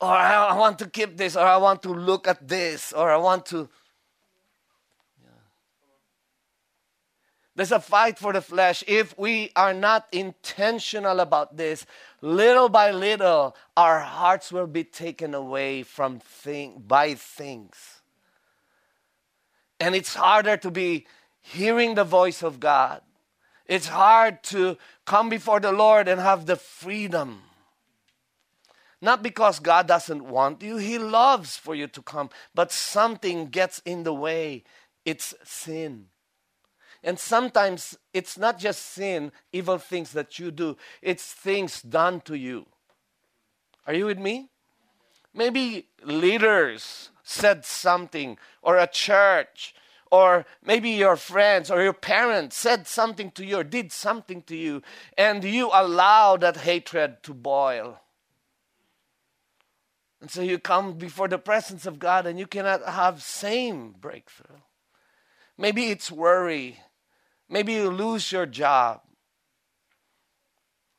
[0.00, 3.10] Or I, I want to keep this, or I want to look at this, or
[3.10, 3.68] I want to.
[7.56, 8.84] There's a fight for the flesh.
[8.86, 11.86] If we are not intentional about this,
[12.20, 18.02] little by little, our hearts will be taken away from thing, by things.
[19.80, 21.06] And it's harder to be
[21.40, 23.00] hearing the voice of God.
[23.64, 24.76] It's hard to
[25.06, 27.40] come before the Lord and have the freedom.
[29.00, 33.80] Not because God doesn't want you, He loves for you to come, but something gets
[33.86, 34.64] in the way.
[35.06, 36.08] It's sin.
[37.06, 42.34] And sometimes it's not just sin, evil things that you do, it's things done to
[42.34, 42.66] you.
[43.86, 44.48] Are you with me?
[45.32, 49.72] Maybe leaders said something, or a church,
[50.10, 54.56] or maybe your friends or your parents said something to you or did something to
[54.56, 54.82] you,
[55.16, 58.00] and you allow that hatred to boil.
[60.20, 64.56] And so you come before the presence of God and you cannot have same breakthrough.
[65.56, 66.80] Maybe it's worry.
[67.48, 69.00] Maybe you lose your job.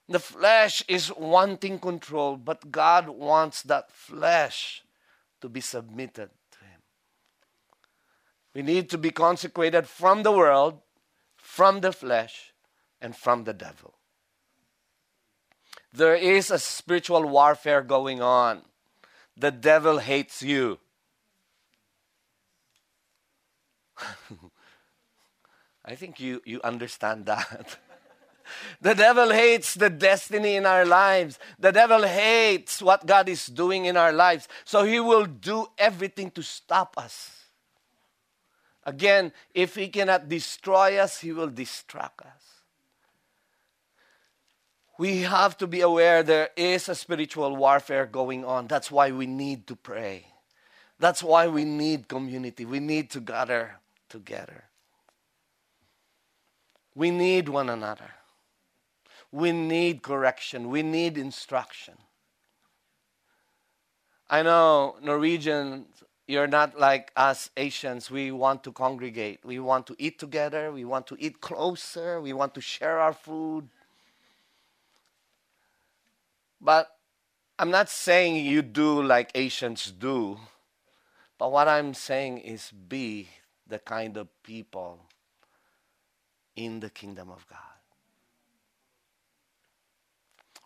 [0.10, 4.84] The flesh is wanting control, but God wants that flesh
[5.42, 6.82] to be submitted to Him.
[8.54, 10.80] We need to be consecrated from the world,
[11.36, 12.54] from the flesh,
[13.02, 13.96] and from the devil.
[15.92, 18.62] There is a spiritual warfare going on.
[19.36, 20.80] The devil hates you.
[25.88, 27.78] I think you, you understand that.
[28.82, 31.40] the devil hates the destiny in our lives.
[31.58, 34.50] The devil hates what God is doing in our lives.
[34.66, 37.32] So he will do everything to stop us.
[38.84, 42.44] Again, if he cannot destroy us, he will distract us.
[45.00, 48.68] We have to be aware there is a spiritual warfare going on.
[48.68, 50.26] That's why we need to pray.
[51.00, 52.66] That's why we need community.
[52.66, 53.80] We need to gather
[54.10, 54.67] together.
[56.98, 58.10] We need one another.
[59.32, 60.72] We need correction.
[60.72, 61.94] We need instruction.
[64.28, 65.86] I know Norwegians,
[66.26, 68.10] you're not like us Asians.
[68.10, 69.46] We want to congregate.
[69.46, 70.72] We want to eat together.
[70.72, 72.20] We want to eat closer.
[72.20, 73.70] We want to share our food.
[76.60, 76.98] But
[77.60, 80.40] I'm not saying you do like Asians do.
[81.38, 83.30] But what I'm saying is be
[83.68, 85.02] the kind of people
[86.58, 87.60] in the kingdom of God.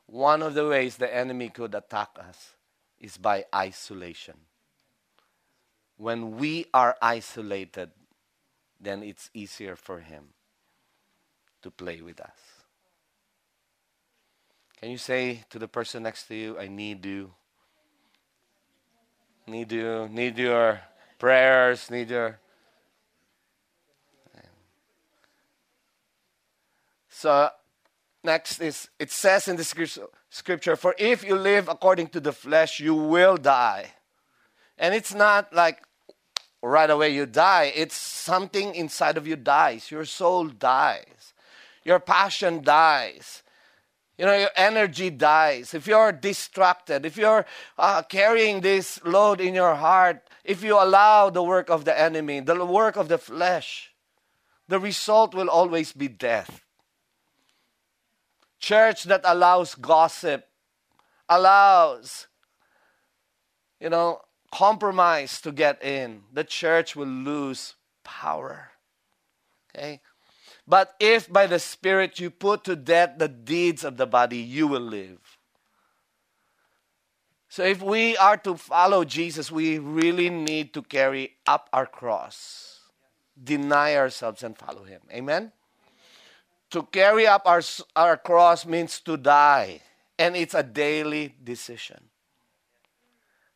[0.08, 2.56] One of the ways the enemy could attack us
[3.00, 4.36] is by isolation.
[5.98, 7.92] When we are isolated,
[8.80, 10.30] then it's easier for him
[11.62, 12.62] to play with us.
[14.80, 17.32] Can you say to the person next to you, I need you?
[19.46, 20.82] Need you, need your
[21.20, 22.40] prayers, need your
[27.22, 27.52] So,
[28.24, 32.80] next is it says in the scripture, For if you live according to the flesh,
[32.80, 33.92] you will die.
[34.80, 35.84] And it's not like
[36.64, 39.92] right away you die, it's something inside of you dies.
[39.92, 41.36] Your soul dies,
[41.84, 43.44] your passion dies.
[44.18, 45.76] You know, your energy dies.
[45.76, 47.46] If you're distracted, if you're
[47.78, 52.40] uh, carrying this load in your heart, if you allow the work of the enemy,
[52.40, 53.92] the work of the flesh,
[54.68, 56.66] the result will always be death
[58.62, 60.48] church that allows gossip,
[61.28, 62.28] allows,
[63.80, 64.22] you know,
[64.54, 68.72] compromise to get in, the church will lose power.
[69.70, 70.00] Okay?
[70.68, 74.68] But if by the Spirit you put to death the deeds of the body, you
[74.68, 75.20] will live.
[77.50, 82.80] So if we are to follow Jesus, we really need to carry up our cross,
[83.36, 85.02] deny ourselves, and follow Him.
[85.12, 85.52] Amen?
[86.72, 87.62] To carry up our,
[87.96, 89.82] our cross means to die,
[90.18, 92.00] and it's a daily decision.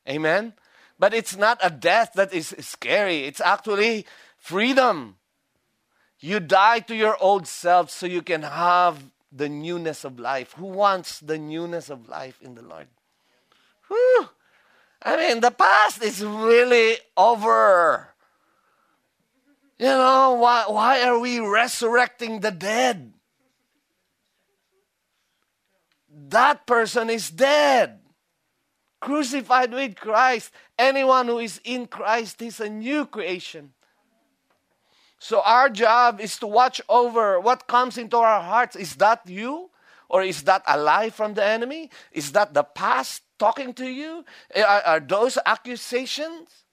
[0.07, 0.53] Amen?
[0.99, 4.05] But it's not a death that is scary, it's actually
[4.37, 5.15] freedom.
[6.19, 10.53] You die to your old self so you can have the newness of life.
[10.53, 12.87] Who wants the newness of life in the Lord?
[13.87, 14.29] Whew.
[15.03, 18.14] I mean, the past is really over.
[19.77, 23.13] You know, why, why are we resurrecting the dead?
[26.29, 27.99] That person is dead,
[29.01, 30.51] crucified with Christ.
[30.79, 33.73] Anyone who is in Christ is a new creation.
[35.19, 38.75] So, our job is to watch over what comes into our hearts.
[38.75, 39.71] Is that you?
[40.07, 41.89] Or is that a lie from the enemy?
[42.11, 44.23] Is that the past talking to you?
[44.53, 46.64] Eh, are, are those accusations?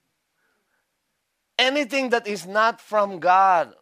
[1.63, 3.73] Anything that is not from God,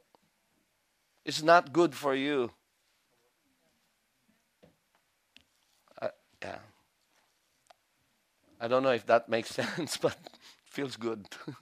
[1.25, 2.51] is not good for you.
[6.01, 6.09] Uh,
[6.41, 6.59] yeah.
[8.59, 10.17] I don't know if that makes sense, but
[10.65, 11.27] feels good.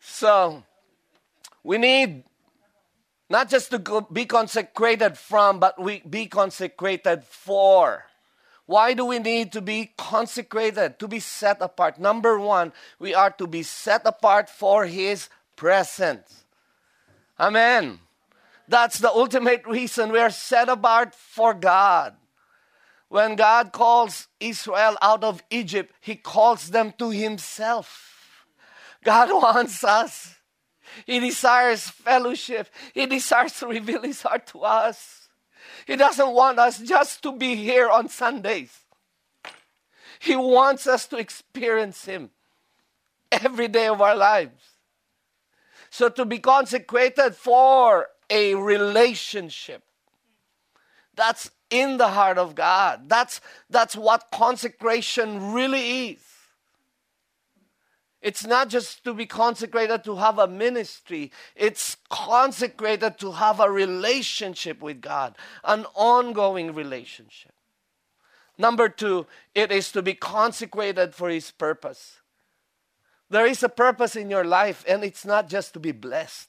[0.00, 0.62] so,
[1.64, 2.24] we need
[3.30, 8.04] not just to be consecrated from, but we be consecrated for.
[8.72, 12.00] Why do we need to be consecrated, to be set apart?
[12.00, 16.44] Number one, we are to be set apart for His presence.
[17.38, 17.98] Amen.
[18.66, 22.16] That's the ultimate reason we are set apart for God.
[23.10, 28.46] When God calls Israel out of Egypt, He calls them to Himself.
[29.04, 30.36] God wants us.
[31.04, 32.70] He desires fellowship.
[32.94, 35.21] He desires to reveal His heart to us.
[35.86, 38.78] He doesn't want us just to be here on Sundays.
[40.18, 42.30] He wants us to experience Him
[43.30, 44.62] every day of our lives.
[45.90, 49.82] So, to be consecrated for a relationship,
[51.14, 53.08] that's in the heart of God.
[53.08, 56.31] That's, that's what consecration really is.
[58.22, 63.68] It's not just to be consecrated to have a ministry, it's consecrated to have a
[63.68, 67.52] relationship with God, an ongoing relationship.
[68.56, 72.20] Number two, it is to be consecrated for His purpose.
[73.28, 76.48] There is a purpose in your life, and it's not just to be blessed.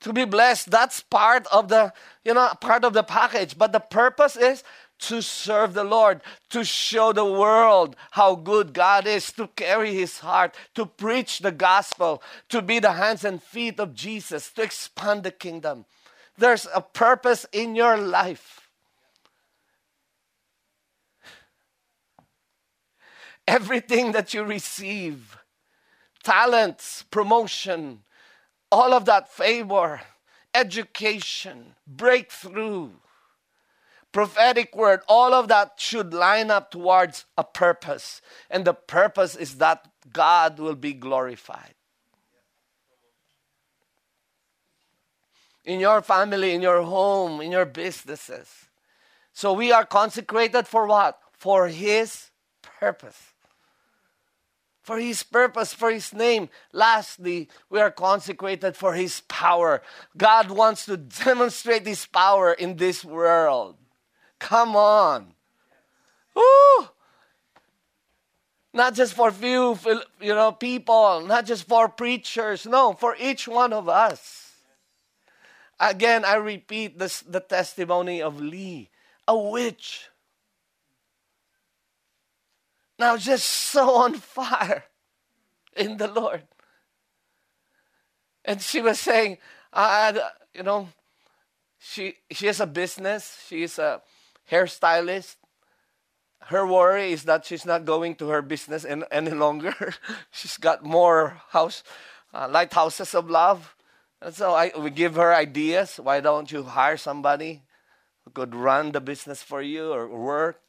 [0.00, 1.92] To be blessed, that's part of the,
[2.24, 3.56] you know, part of the package.
[3.56, 4.64] But the purpose is
[4.98, 6.20] to serve the Lord,
[6.50, 11.52] to show the world how good God is, to carry His heart, to preach the
[11.52, 15.84] gospel, to be the hands and feet of Jesus, to expand the kingdom.
[16.38, 18.68] There's a purpose in your life.
[23.48, 25.38] Everything that you receive,
[26.24, 28.02] talents, promotion,
[28.72, 30.00] all of that favor,
[30.52, 32.90] education, breakthrough,
[34.16, 38.22] prophetic word, all of that should line up towards a purpose.
[38.48, 41.74] And the purpose is that God will be glorified.
[45.66, 48.48] In your family, in your home, in your businesses.
[49.34, 51.18] So we are consecrated for what?
[51.32, 52.30] For His
[52.62, 53.20] purpose.
[54.80, 56.48] For His purpose, for His name.
[56.72, 59.82] Lastly, we are consecrated for His power.
[60.16, 63.76] God wants to demonstrate His power in this world.
[64.38, 65.34] Come on.
[66.34, 66.88] Woo!
[68.72, 69.78] Not just for few,
[70.20, 72.66] you know, people, not just for preachers.
[72.66, 74.52] No, for each one of us.
[75.80, 78.90] Again, I repeat this, the testimony of Lee,
[79.26, 80.08] a witch.
[82.98, 84.84] Now, just so on fire
[85.76, 86.42] in the Lord.
[88.44, 89.38] And she was saying,
[89.72, 90.18] I,
[90.54, 90.88] you know,
[91.78, 93.44] she she has a business.
[93.48, 94.00] She's a
[94.50, 95.36] hairstylist.
[96.46, 99.74] Her worry is that she's not going to her business in, any longer.
[100.30, 101.82] she's got more house,
[102.32, 103.74] uh, lighthouses of love.
[104.22, 105.96] And so I, we give her ideas.
[105.96, 107.62] Why don't you hire somebody
[108.24, 110.60] who could run the business for you or work?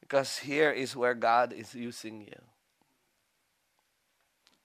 [0.00, 2.40] Because here is where God is using you.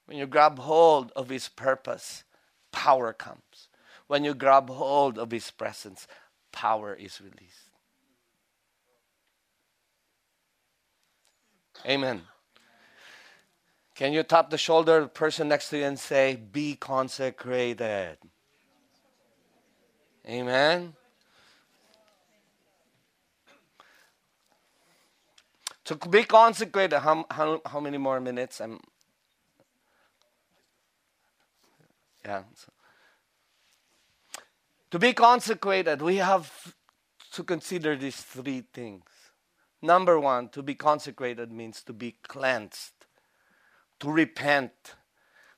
[0.06, 2.24] When you grab hold of His purpose,
[2.72, 3.68] power comes.
[4.06, 6.08] When you grab hold of His presence,
[6.50, 7.69] power is released.
[11.86, 12.22] Amen.
[13.94, 18.16] Can you tap the shoulder of the person next to you and say, Be consecrated?
[20.26, 20.94] Amen.
[25.84, 28.60] To be consecrated, how, how, how many more minutes?
[28.60, 28.78] I'm,
[32.24, 32.42] yeah.
[34.90, 36.74] To be consecrated, we have
[37.32, 39.02] to consider these three things.
[39.82, 42.92] Number one, to be consecrated means to be cleansed,
[44.00, 44.72] to repent,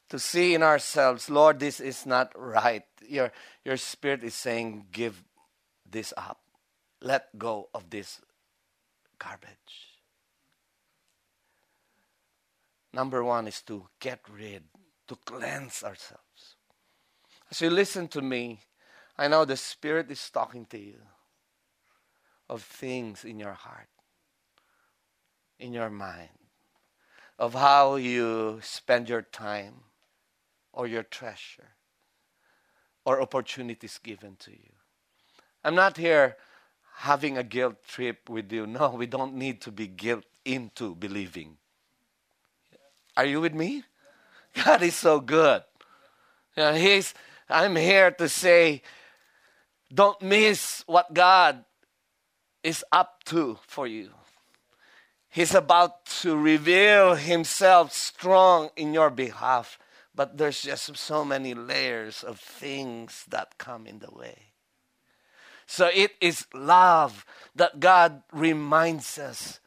[0.08, 2.84] to see in ourselves, Lord, this is not right.
[3.08, 3.32] Your,
[3.64, 5.24] your spirit is saying, give
[5.88, 6.40] this up.
[7.00, 8.20] Let go of this
[9.18, 9.98] garbage.
[12.92, 14.64] Number one is to get rid,
[15.08, 16.56] to cleanse ourselves.
[17.50, 18.60] As you listen to me,
[19.18, 20.98] I know the Spirit is talking to you
[22.48, 23.88] of things in your heart
[25.62, 26.28] in your mind
[27.38, 29.74] of how you spend your time
[30.72, 31.70] or your treasure
[33.04, 34.74] or opportunities given to you.
[35.64, 36.36] I'm not here
[36.96, 38.66] having a guilt trip with you.
[38.66, 41.56] No, we don't need to be guilt into believing.
[43.16, 43.84] Are you with me?
[44.64, 45.62] God is so good.
[46.56, 47.14] You know, he's,
[47.48, 48.82] I'm here to say,
[49.92, 51.64] don't miss what God
[52.62, 54.10] is up to for you.
[55.32, 59.78] He's about to reveal himself strong in your behalf,
[60.14, 64.52] but there's just so many layers of things that come in the way.
[65.66, 67.24] So it is love
[67.56, 69.58] that God reminds us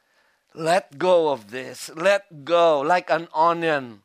[0.53, 4.03] let go of this, let go like an onion,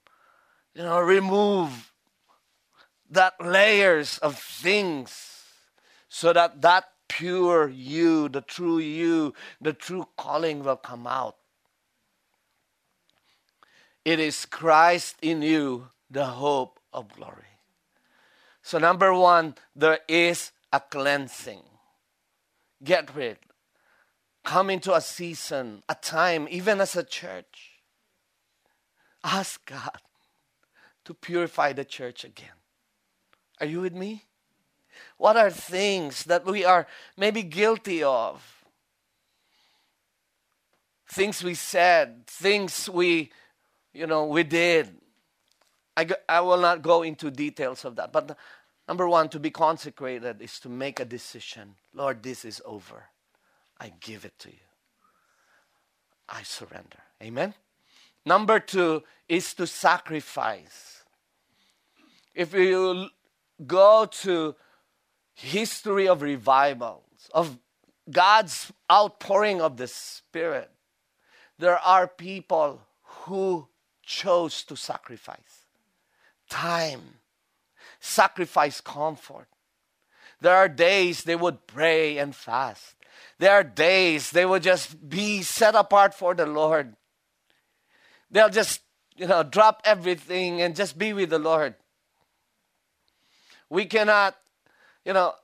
[0.74, 1.92] you know, remove
[3.10, 5.44] that layers of things
[6.08, 11.36] so that that pure you, the true you, the true calling will come out.
[14.04, 17.44] It is Christ in you, the hope of glory.
[18.62, 21.62] So, number one, there is a cleansing.
[22.82, 23.38] Get rid.
[24.44, 27.80] Come into a season, a time, even as a church.
[29.22, 30.00] Ask God
[31.04, 32.48] to purify the church again.
[33.60, 34.24] Are you with me?
[35.18, 36.86] What are things that we are
[37.16, 38.64] maybe guilty of?
[41.06, 43.30] Things we said, things we,
[43.92, 44.90] you know, we did.
[45.96, 48.12] I, I will not go into details of that.
[48.12, 48.36] But
[48.88, 51.74] number one, to be consecrated is to make a decision.
[51.92, 53.04] Lord, this is over.
[53.80, 54.66] I give it to you.
[56.28, 57.02] I surrender.
[57.22, 57.54] Amen.
[58.24, 61.02] Number two is to sacrifice.
[62.34, 63.08] If you
[63.66, 64.54] go to
[65.34, 67.58] history of revivals, of
[68.10, 70.70] God's outpouring of the Spirit,
[71.58, 73.66] there are people who
[74.10, 75.66] chose to sacrifice
[76.50, 77.20] time,
[78.00, 79.46] sacrifice comfort.
[80.40, 82.96] There are days they would pray and fast.
[83.38, 86.96] There are days they would just be set apart for the Lord.
[88.32, 88.80] They'll just,
[89.16, 91.76] you know, drop everything and just be with the Lord.
[93.68, 94.36] We cannot,
[95.04, 95.34] you know,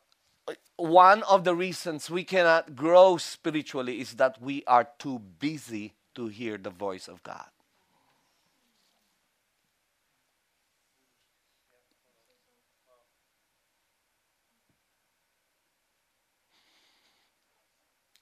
[0.76, 6.26] one of the reasons we cannot grow spiritually is that we are too busy to
[6.26, 7.46] hear the voice of God.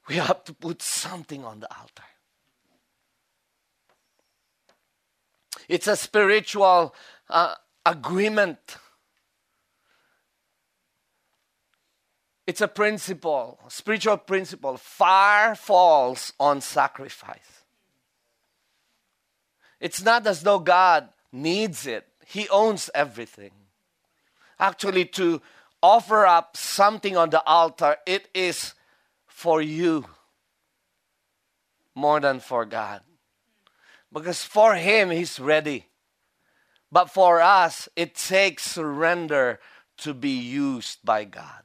[0.09, 2.03] We have to put something on the altar.
[5.69, 6.95] It's a spiritual
[7.31, 7.55] uh,
[7.87, 8.77] agreement
[12.47, 14.77] It's a principle, spiritual principle.
[14.77, 17.65] Fire falls on sacrifice.
[19.81, 23.53] It's not as though God needs it, He owns everything.
[24.59, 25.43] Actually, to
[25.83, 28.75] offer up something on the altar, it is
[29.35, 30.05] for you
[31.93, 33.03] more than for God.
[34.13, 35.87] Because for Him, He's ready.
[36.93, 39.59] But for us, it takes surrender
[39.99, 41.65] to be used by God.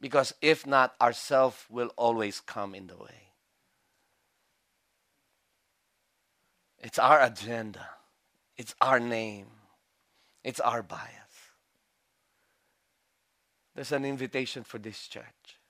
[0.00, 3.30] Because if not, ourself will always come in the way.
[6.80, 7.88] It's our agenda,
[8.56, 9.46] it's our name,
[10.42, 11.08] it's our bias.
[13.76, 15.61] There's an invitation for this church.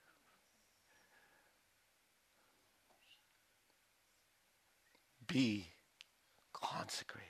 [5.32, 5.68] Be
[6.52, 7.28] consecrated.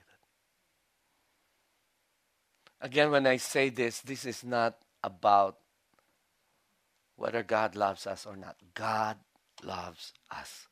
[2.80, 5.58] Again, when I say this, this is not about
[7.14, 8.56] whether God loves us or not.
[8.74, 9.18] God
[9.62, 10.66] loves us.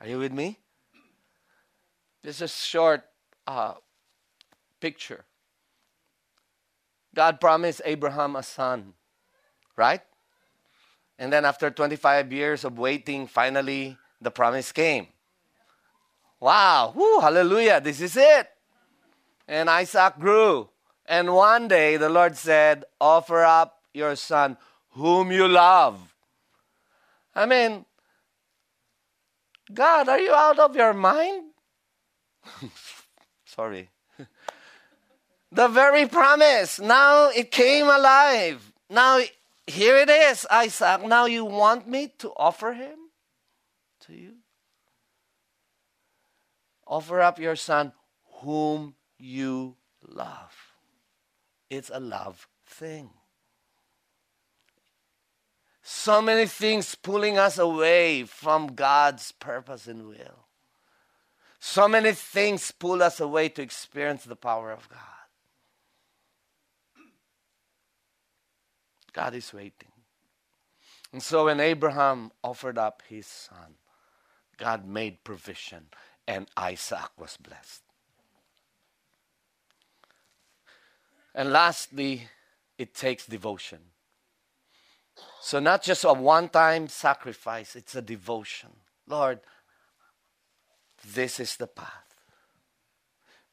[0.00, 0.60] Are you with me?
[2.22, 3.02] This is a short
[3.48, 3.74] uh,
[4.80, 5.24] picture.
[7.16, 8.94] God promised Abraham a son,
[9.76, 10.02] right?
[11.18, 15.08] And then after 25 years of waiting, finally the promise came.
[16.46, 18.48] Wow, whoo, hallelujah, this is it.
[19.48, 20.68] And Isaac grew.
[21.04, 24.56] And one day the Lord said, Offer up your son
[24.90, 26.14] whom you love.
[27.34, 27.84] I mean,
[29.74, 31.50] God, are you out of your mind?
[33.44, 33.90] Sorry.
[35.50, 38.72] the very promise, now it came alive.
[38.88, 39.18] Now,
[39.66, 41.04] here it is, Isaac.
[41.04, 43.10] Now you want me to offer him
[44.02, 44.35] to you?
[46.86, 47.92] Offer up your son,
[48.40, 49.76] whom you
[50.06, 50.54] love.
[51.68, 53.10] It's a love thing.
[55.82, 60.46] So many things pulling us away from God's purpose and will.
[61.60, 64.98] So many things pull us away to experience the power of God.
[69.12, 69.92] God is waiting.
[71.12, 73.76] And so when Abraham offered up his son,
[74.58, 75.86] God made provision
[76.26, 77.82] and Isaac was blessed.
[81.34, 82.28] And lastly,
[82.78, 83.78] it takes devotion.
[85.40, 88.70] So, not just a one time sacrifice, it's a devotion.
[89.06, 89.40] Lord,
[91.14, 92.06] this is the path.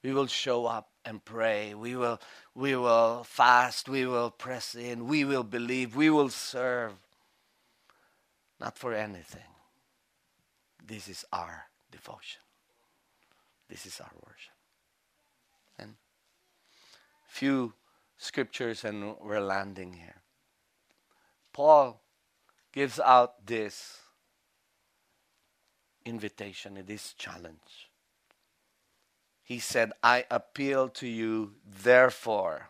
[0.01, 1.73] We will show up and pray.
[1.73, 2.19] We will,
[2.55, 3.87] we will fast.
[3.87, 5.07] We will press in.
[5.07, 5.95] We will believe.
[5.95, 6.93] We will serve.
[8.59, 9.41] Not for anything.
[10.85, 12.42] This is our devotion.
[13.73, 14.53] This is our worship.
[15.79, 15.95] And
[17.25, 17.73] few
[18.17, 20.21] scriptures, and we're landing here.
[21.51, 21.99] Paul
[22.71, 23.97] gives out this
[26.05, 27.89] invitation, this challenge.
[29.41, 32.69] He said, I appeal to you, therefore,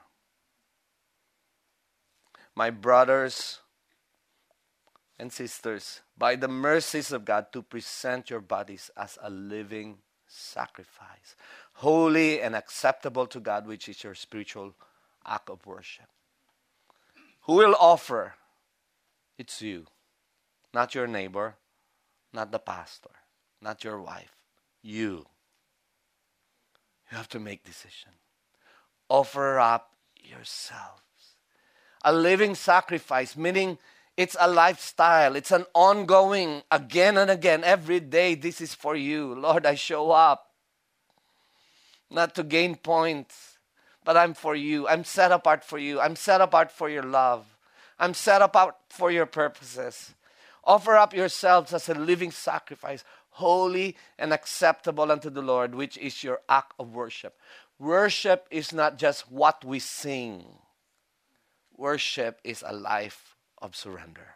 [2.56, 3.60] my brothers
[5.20, 9.98] and sisters, by the mercies of God, to present your bodies as a living
[10.34, 11.36] sacrifice,
[11.74, 14.74] holy and acceptable to God, which is your spiritual
[15.26, 16.08] act of worship.
[17.42, 18.36] Who will offer?
[19.38, 19.86] It's you,
[20.74, 21.56] not your neighbor,
[22.32, 23.10] not the pastor,
[23.62, 24.36] not your wife.
[24.82, 25.26] You.
[27.12, 28.12] You have to make decision.
[29.10, 31.02] Offer up yourselves.
[32.04, 33.78] A living sacrifice, meaning
[34.16, 35.36] it's a lifestyle.
[35.36, 38.36] It's an ongoing, again and again, every day.
[38.36, 39.34] This is for you.
[39.34, 40.52] Lord, I show up.
[42.12, 43.58] Not to gain points,
[44.04, 44.88] but I'm for you.
[44.88, 46.00] I'm set apart for you.
[46.00, 47.58] I'm set apart for your love.
[47.98, 50.14] I'm set apart for your purposes.
[50.64, 56.24] Offer up yourselves as a living sacrifice, holy and acceptable unto the Lord, which is
[56.24, 57.36] your act of worship.
[57.80, 60.46] Worship is not just what we sing,
[61.76, 63.33] worship is a life
[63.72, 64.36] surrender.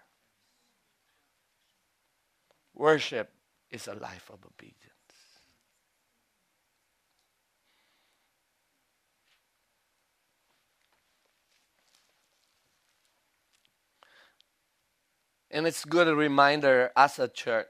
[2.74, 3.32] Worship
[3.70, 4.94] is a life of obedience.
[15.50, 17.68] And it's good a reminder as a church,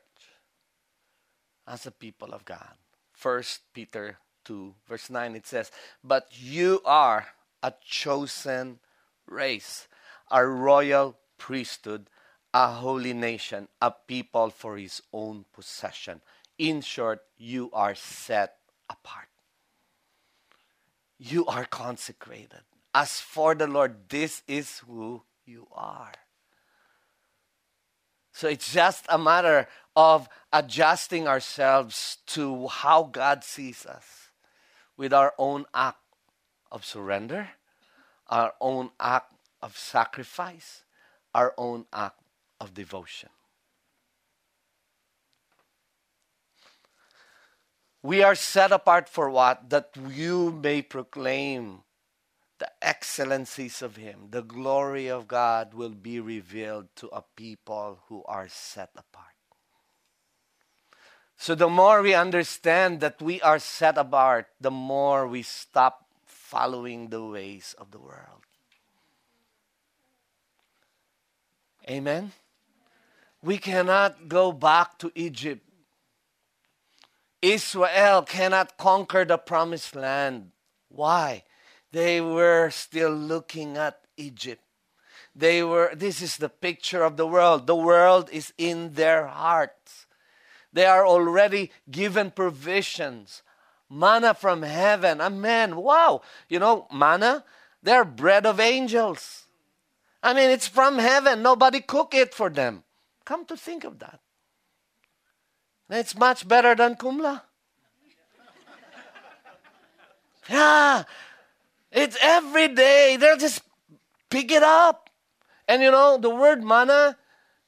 [1.68, 2.76] as a people of God.
[3.14, 5.72] First Peter 2, verse 9, it says,
[6.04, 7.28] But you are
[7.64, 8.80] a chosen
[9.26, 9.88] race,
[10.32, 12.10] a royal priesthood,
[12.54, 16.22] a holy nation, a people for his own possession.
[16.58, 18.56] In short, you are set
[18.90, 19.28] apart.
[21.20, 22.62] You are consecrated.
[22.94, 26.14] As for the Lord, this is who you are.
[28.32, 34.30] So it's just a matter of adjusting ourselves to how God sees us
[34.96, 35.98] with our own act
[36.72, 37.50] of surrender,
[38.28, 40.84] our own act of sacrifice,
[41.38, 42.20] our own act
[42.60, 43.30] of devotion.
[48.02, 49.70] We are set apart for what?
[49.70, 51.84] That you may proclaim
[52.58, 58.24] the excellencies of Him, the glory of God will be revealed to a people who
[58.26, 59.38] are set apart.
[61.38, 67.10] So, the more we understand that we are set apart, the more we stop following
[67.10, 68.47] the ways of the world.
[71.90, 72.32] Amen?
[73.42, 75.64] We cannot go back to Egypt.
[77.42, 80.52] Israel cannot conquer the promised land.
[80.90, 81.44] Why?
[81.92, 84.62] They were still looking at Egypt.
[85.36, 87.68] They were, this is the picture of the world.
[87.68, 90.08] The world is in their hearts.
[90.74, 93.44] They are already given provisions.
[93.90, 95.22] Manna from heaven.
[95.22, 95.76] Amen.
[95.76, 96.22] Wow.
[96.50, 97.46] You know, manna,
[97.82, 99.47] they're bread of angels.
[100.22, 101.42] I mean, it's from heaven.
[101.42, 102.84] Nobody cook it for them.
[103.26, 104.20] Come to think of that.
[105.90, 107.42] It's much better than kumla.
[110.50, 111.04] Yeah,
[111.92, 113.18] it's every day.
[113.20, 113.62] They'll just
[114.30, 115.10] pick it up.
[115.68, 117.18] And you know, the word manna,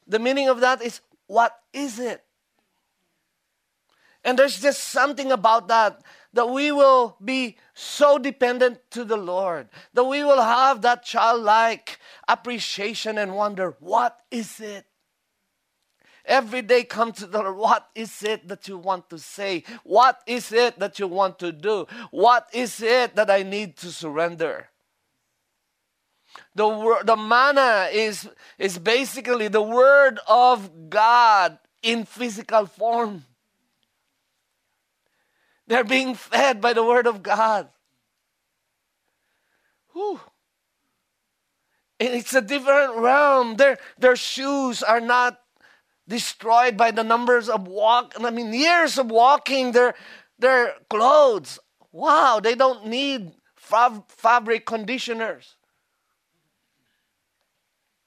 [0.06, 2.24] the meaning of that is what is it?
[4.24, 6.00] And there's just something about that
[6.32, 11.98] that we will be so dependent to the Lord, that we will have that childlike
[12.28, 14.86] appreciation and wonder, what is it?
[16.24, 17.56] Every day come to the Lord.
[17.56, 19.64] What is it that you want to say?
[19.82, 21.86] What is it that you want to do?
[22.10, 24.68] What is it that I need to surrender?
[26.54, 28.28] The, the manna is,
[28.58, 33.24] is basically the word of God in physical form.
[35.70, 37.68] They're being fed by the word of God.
[39.92, 40.18] Whew.
[42.00, 43.54] It's a different realm.
[43.54, 45.38] Their, their shoes are not
[46.08, 48.14] destroyed by the numbers of walk.
[48.18, 49.94] I mean, years of walking, their,
[50.40, 51.60] their clothes.
[51.92, 55.54] Wow, they don't need fab- fabric conditioners.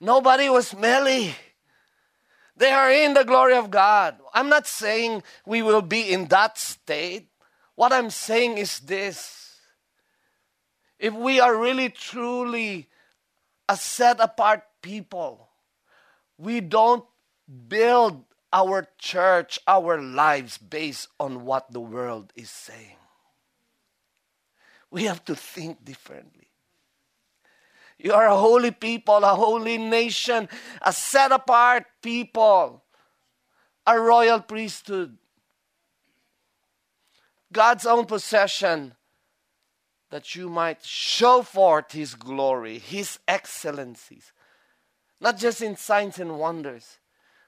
[0.01, 1.33] Nobody was smelly.
[2.57, 4.17] They are in the glory of God.
[4.33, 7.29] I'm not saying we will be in that state.
[7.75, 9.43] What I'm saying is this
[10.99, 12.89] if we are really truly
[13.67, 15.49] a set apart people,
[16.37, 17.05] we don't
[17.67, 22.97] build our church, our lives based on what the world is saying.
[24.91, 26.49] We have to think differently.
[27.97, 30.47] You are a holy people, a holy nation,
[30.81, 32.83] a set apart people,
[33.87, 35.17] a royal priesthood,
[37.53, 38.95] God's own possession,
[40.09, 44.33] that you might show forth His glory, His excellencies,
[45.21, 46.97] not just in signs and wonders,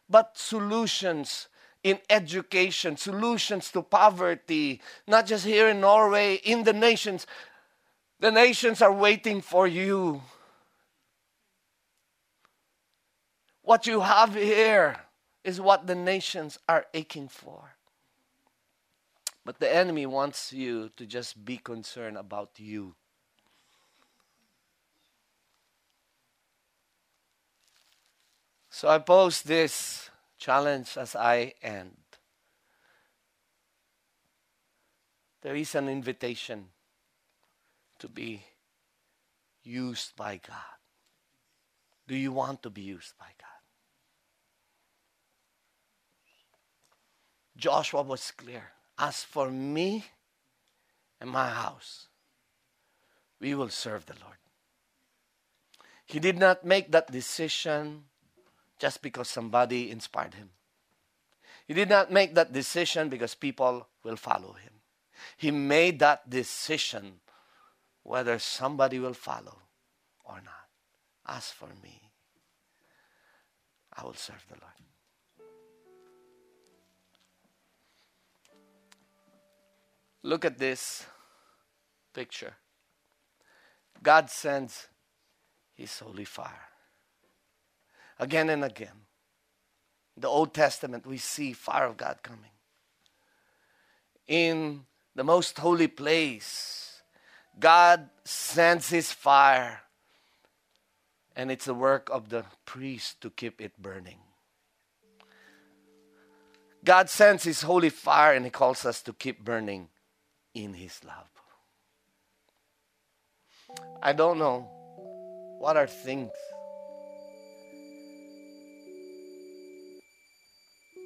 [0.10, 1.48] but solutions
[1.84, 7.28] in education, solutions to poverty, not just here in Norway, in the nations.
[8.20, 10.22] The nations are waiting for you.
[13.62, 14.98] What you have here
[15.44, 17.75] is what the nations are aching for.
[19.46, 22.96] But the enemy wants you to just be concerned about you.
[28.70, 31.96] So I pose this challenge as I end.
[35.44, 36.66] There is an invitation
[38.00, 38.44] to be
[39.64, 40.80] used by God.
[42.08, 43.62] Do you want to be used by God?
[47.56, 48.75] Joshua was clear.
[48.98, 50.06] As for me
[51.20, 52.08] and my house,
[53.40, 54.38] we will serve the Lord.
[56.06, 58.06] He did not make that decision
[58.80, 60.52] just because somebody inspired him.
[61.68, 64.74] He did not make that decision because people will follow him.
[65.38, 67.20] He made that decision
[68.04, 69.58] whether somebody will follow
[70.24, 70.70] or not.
[71.26, 72.12] As for me,
[73.98, 74.74] I will serve the Lord.
[80.26, 81.06] Look at this
[82.12, 82.56] picture.
[84.02, 84.88] God sends
[85.76, 86.70] His holy fire.
[88.18, 89.06] Again and again.
[90.16, 92.50] In the Old Testament, we see fire of God coming.
[94.28, 97.04] In the most holy place,
[97.60, 99.82] God sends His fire,
[101.36, 104.18] and it's the work of the priest to keep it burning.
[106.84, 109.90] God sends His holy fire, and He calls us to keep burning
[110.56, 111.30] in His love.
[114.02, 114.68] I don't know
[115.60, 116.32] what are things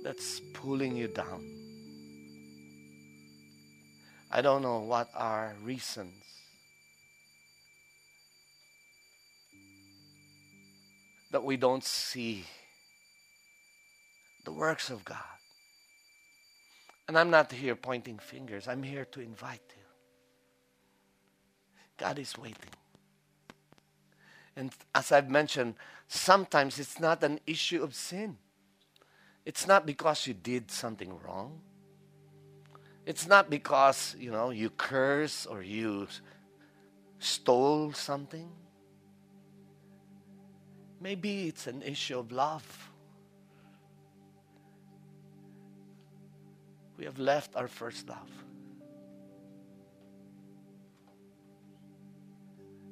[0.04, 1.44] that's pulling you down.
[4.32, 6.14] I don't know what are reasons
[11.32, 12.46] that we don't see
[14.46, 15.39] the works of God.
[17.10, 19.84] And I'm not here pointing fingers, I'm here to invite you.
[21.98, 22.70] God is waiting.
[24.56, 25.74] And as I've mentioned,
[26.08, 28.38] sometimes it's not an issue of sin.
[29.44, 31.60] It's not because you did something wrong.
[33.08, 36.08] It's not because, you know, you curse or you
[37.18, 38.52] stole something.
[41.02, 42.89] Maybe it's an issue of love.
[47.00, 48.30] We have left our first love.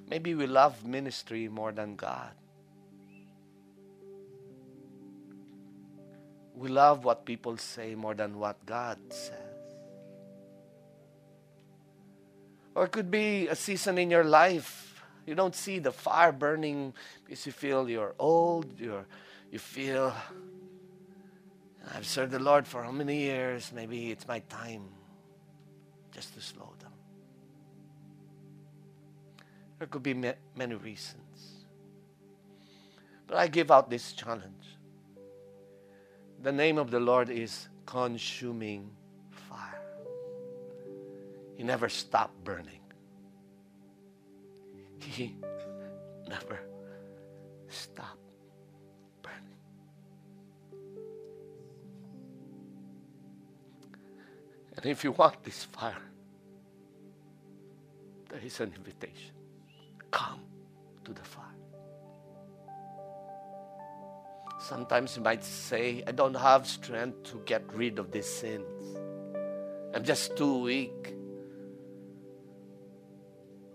[0.09, 2.31] Maybe we love ministry more than God.
[6.55, 9.35] We love what people say more than what God says.
[12.75, 15.03] Or it could be a season in your life.
[15.25, 16.93] You don't see the fire burning
[17.25, 19.05] because you feel you're old, you're,
[19.51, 20.13] you feel
[21.93, 23.71] I've served the Lord for how many years?
[23.73, 24.89] Maybe it's my time
[26.11, 26.91] just to slow down.
[29.79, 31.65] There could be many reasons.
[33.27, 34.77] But I give out this challenge.
[36.41, 38.89] The name of the Lord is consuming
[39.49, 39.81] fire.
[41.55, 42.79] He never stopped burning.
[44.99, 45.35] He
[46.27, 46.59] never
[47.69, 48.26] stopped.
[54.77, 55.97] And if you want this fire,
[58.29, 59.33] there is an invitation.
[60.11, 60.41] Come
[61.03, 61.43] to the fire.
[64.59, 68.97] Sometimes you might say, I don't have strength to get rid of these sins.
[69.95, 71.15] I'm just too weak.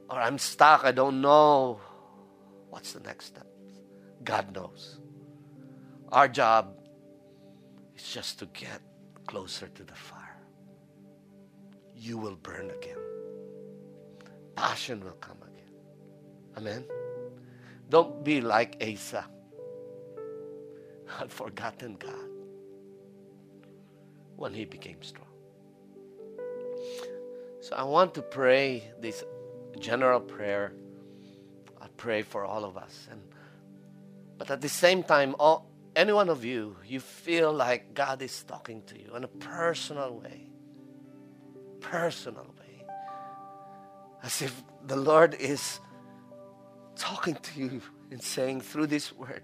[0.09, 1.81] Or I'm stuck, I don't know.
[2.71, 3.47] What's the next step?
[4.23, 4.99] God knows.
[6.11, 6.77] Our job
[7.97, 8.81] is just to get
[9.27, 10.22] closer to the fire.
[12.03, 12.99] You will burn again.
[14.57, 15.75] Passion will come again.
[16.57, 16.85] Amen.
[17.91, 19.25] Don't be like Asa,
[21.07, 22.29] had forgotten God
[24.35, 25.29] when he became strong.
[27.61, 29.23] So I want to pray this
[29.79, 30.73] general prayer.
[31.81, 33.21] I pray for all of us, and
[34.39, 38.43] but at the same time, all, any one of you, you feel like God is
[38.43, 40.49] talking to you in a personal way,
[41.83, 42.85] personal way,
[44.23, 45.81] as if the Lord is
[46.97, 49.43] talking to you and saying through this word,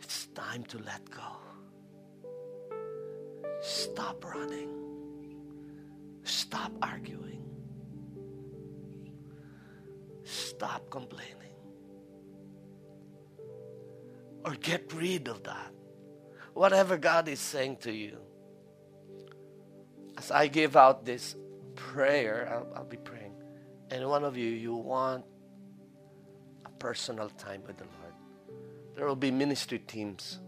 [0.00, 1.22] it's time to let go.
[3.60, 4.70] Stop running.
[6.24, 7.42] Stop arguing.
[10.24, 11.34] Stop complaining.
[14.44, 15.72] Or get rid of that.
[16.54, 18.18] Whatever God is saying to you.
[20.18, 21.36] As I give out this
[21.76, 23.34] prayer, I'll, I'll be praying.
[23.90, 25.24] And one of you, you want
[26.66, 28.14] a personal time with the Lord.
[28.96, 30.40] There will be ministry teams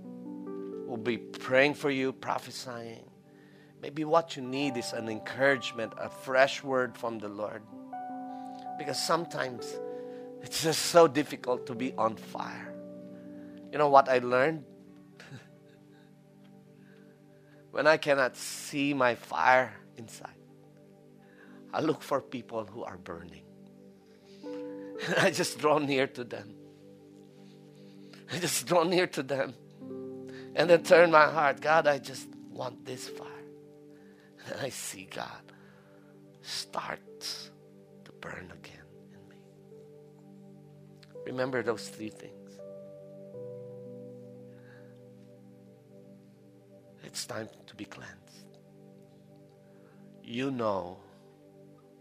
[0.91, 3.09] will be praying for you, prophesying.
[3.81, 7.63] Maybe what you need is an encouragement, a fresh word from the Lord.
[8.77, 9.79] Because sometimes
[10.43, 12.75] it's just so difficult to be on fire.
[13.71, 14.65] You know what I learned?
[17.71, 20.35] When I cannot see my fire inside,
[21.73, 23.45] I look for people who are burning.
[24.43, 26.55] And I just draw near to them.
[28.33, 29.55] I just draw near to them.
[30.55, 31.61] And then turn my heart.
[31.61, 33.27] God, I just want this fire.
[34.47, 35.53] And I see God
[36.43, 37.51] starts
[38.05, 39.37] to burn again in me.
[41.25, 42.59] Remember those three things.
[47.05, 47.49] It's time
[47.81, 48.59] be cleansed.
[50.23, 50.99] You know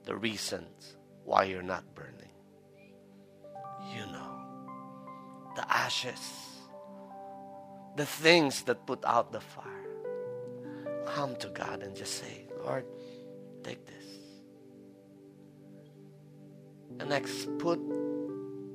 [0.03, 2.35] the reasons why you're not burning.
[3.95, 4.33] You know
[5.55, 6.19] the ashes,
[7.95, 9.87] the things that put out the fire.
[11.05, 12.83] Come to God and just say, Lord,
[13.63, 14.07] take this.
[16.99, 17.79] And next, put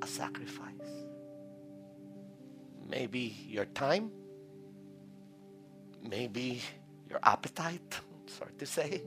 [0.01, 0.89] a sacrifice.
[2.89, 4.09] Maybe your time,
[6.01, 6.63] maybe
[7.09, 7.99] your appetite.
[8.27, 9.03] Sorry to say,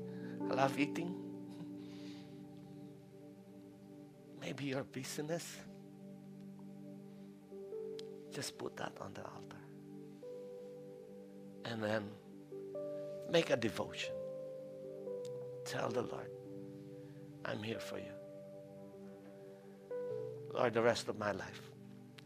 [0.51, 1.15] I love eating.
[4.41, 5.57] Maybe your business.
[8.33, 9.57] Just put that on the altar.
[11.65, 12.09] And then
[13.31, 14.15] make a devotion.
[15.65, 16.31] Tell the Lord,
[17.45, 18.15] I'm here for you.
[20.55, 21.61] Lord, the rest of my life,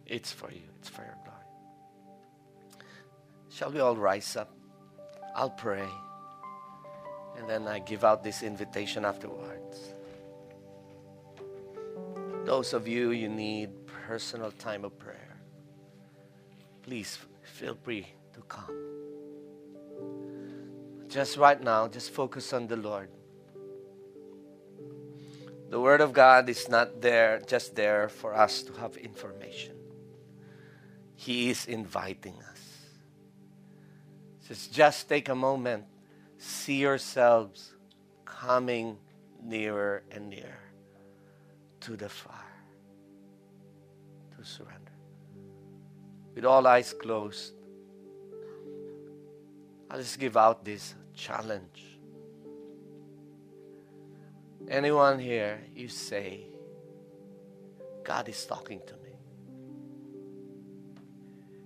[0.06, 1.38] it's for you, it's for your glory.
[3.48, 4.54] Shall we all rise up?
[5.35, 5.89] I'll pray.
[7.39, 9.95] And then I give out this invitation afterwards.
[12.45, 13.70] Those of you you need
[14.07, 15.37] personal time of prayer,
[16.83, 18.93] please feel free to come.
[21.09, 23.09] Just right now, just focus on the Lord.
[25.70, 29.74] The Word of God is not there, just there for us to have information.
[31.16, 32.51] He is inviting us.
[34.53, 35.86] Just, just take a moment,
[36.36, 37.72] see yourselves
[38.26, 38.98] coming
[39.42, 40.61] nearer and nearer
[41.80, 42.36] to the fire,
[44.36, 44.92] to surrender.
[46.34, 47.55] With all eyes closed,
[49.90, 51.96] I'll just give out this challenge.
[54.68, 56.42] Anyone here, you say,
[58.05, 59.16] God is talking to me.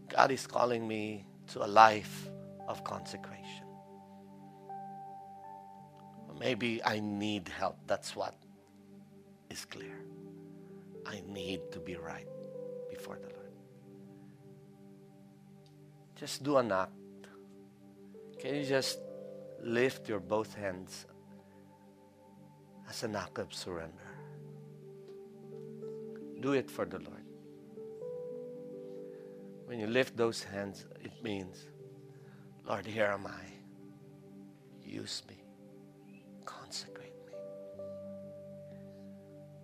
[0.08, 2.30] God is calling me to a life
[2.68, 3.66] of consecration.
[6.38, 7.78] Maybe I need help.
[7.86, 8.34] That's what
[9.48, 9.98] is clear.
[11.06, 12.28] I need to be right
[12.90, 13.52] before the Lord.
[16.14, 16.92] Just do an act.
[18.38, 18.98] Can you just
[19.62, 21.06] lift your both hands
[22.88, 24.10] as an act of surrender?
[26.40, 27.24] Do it for the Lord.
[29.64, 31.68] When you lift those hands, it means,
[32.66, 33.44] Lord, here am I.
[34.84, 35.36] Use me.
[36.44, 37.32] Consecrate me.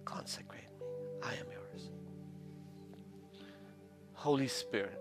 [0.05, 0.87] Consecrate me.
[1.23, 1.91] I am yours.
[4.13, 5.01] Holy Spirit,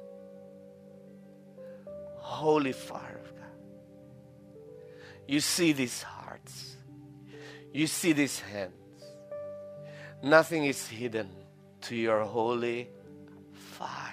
[2.18, 3.46] Holy fire of God.
[5.28, 6.78] You see these hearts.
[7.74, 8.74] You see these hands.
[10.24, 11.30] Nothing is hidden
[11.82, 12.90] to your holy
[13.52, 14.11] fire.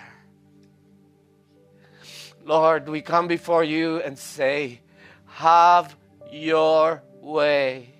[2.49, 4.80] Lord, we come before you and say,
[5.26, 5.94] Have
[6.32, 7.90] your way.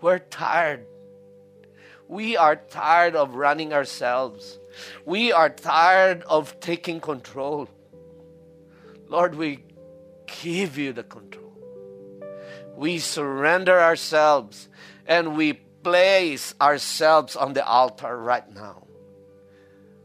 [0.00, 0.84] We're tired.
[2.08, 4.58] We are tired of running ourselves.
[5.06, 7.68] We are tired of taking control.
[9.06, 9.60] Lord, we
[10.42, 11.54] give you the control.
[12.74, 14.68] We surrender ourselves
[15.06, 18.88] and we place ourselves on the altar right now.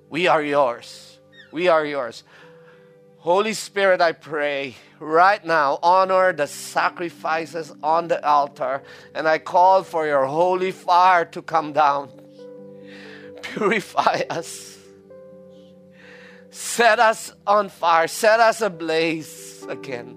[0.07, 1.17] We are yours.
[1.51, 2.23] We are yours.
[3.27, 8.81] Holy Spirit, I pray right now, honor the sacrifices on the altar,
[9.13, 12.07] and I call for your holy fire to come down.
[13.41, 14.77] Purify us.
[16.51, 18.07] Set us on fire.
[18.07, 20.15] Set us ablaze again.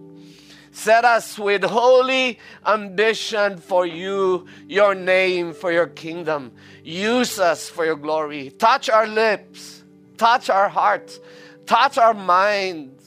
[0.70, 6.52] Set us with holy ambition for you, your name, for your kingdom.
[6.84, 8.50] Use us for your glory.
[8.50, 9.82] Touch our lips,
[10.16, 11.18] touch our hearts,
[11.66, 12.99] touch our minds.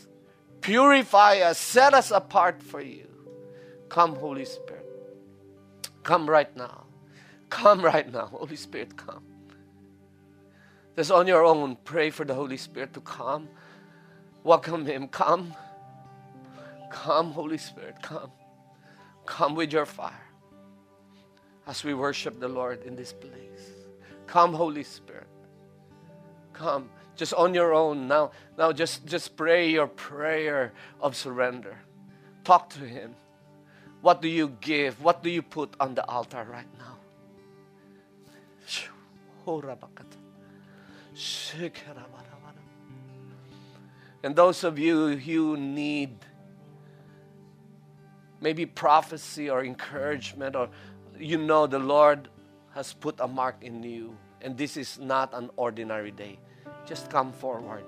[0.64, 3.06] Purify us, set us apart for you.
[3.90, 4.88] Come, Holy Spirit.
[6.04, 6.86] Come right now.
[7.50, 9.24] Come right now, Holy Spirit, come.
[10.96, 13.50] Just on your own, pray for the Holy Spirit to come.
[14.44, 15.08] Welcome Him.
[15.10, 15.54] Come.
[16.90, 18.32] Come, Holy Spirit, come.
[19.26, 20.30] Come with your fire
[21.68, 23.70] as we worship the Lord in this place.
[24.28, 25.28] Come, Holy Spirit.
[26.54, 26.90] Come.
[27.24, 28.32] Just on your own now.
[28.58, 31.78] Now just, just pray your prayer of surrender.
[32.44, 33.16] Talk to Him.
[34.02, 35.02] What do you give?
[35.02, 36.98] What do you put on the altar right now?
[44.22, 46.18] And those of you who need
[48.42, 50.68] maybe prophecy or encouragement, or
[51.18, 52.28] you know the Lord
[52.74, 56.38] has put a mark in you, and this is not an ordinary day,
[56.88, 57.86] just come forward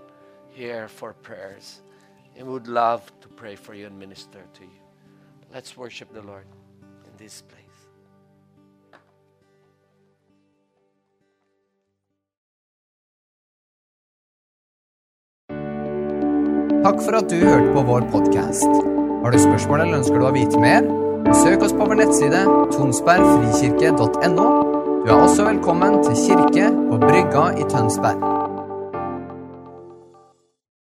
[0.50, 1.82] here for prayers.
[2.38, 4.80] And would love to pray for you and minister to you.
[5.54, 6.46] Let's worship the Lord
[7.06, 7.62] in this place.
[16.84, 18.70] Takk for at du hørte på vår podkast.
[19.24, 20.86] Har du spørsmål eller ønsker du å vite mer?
[21.34, 22.44] Søk oss på vår nettside
[22.76, 24.48] tonsbergfrikirke.no.
[25.02, 28.35] Du er også velkommen til kirke på Brygga i Tønsberg.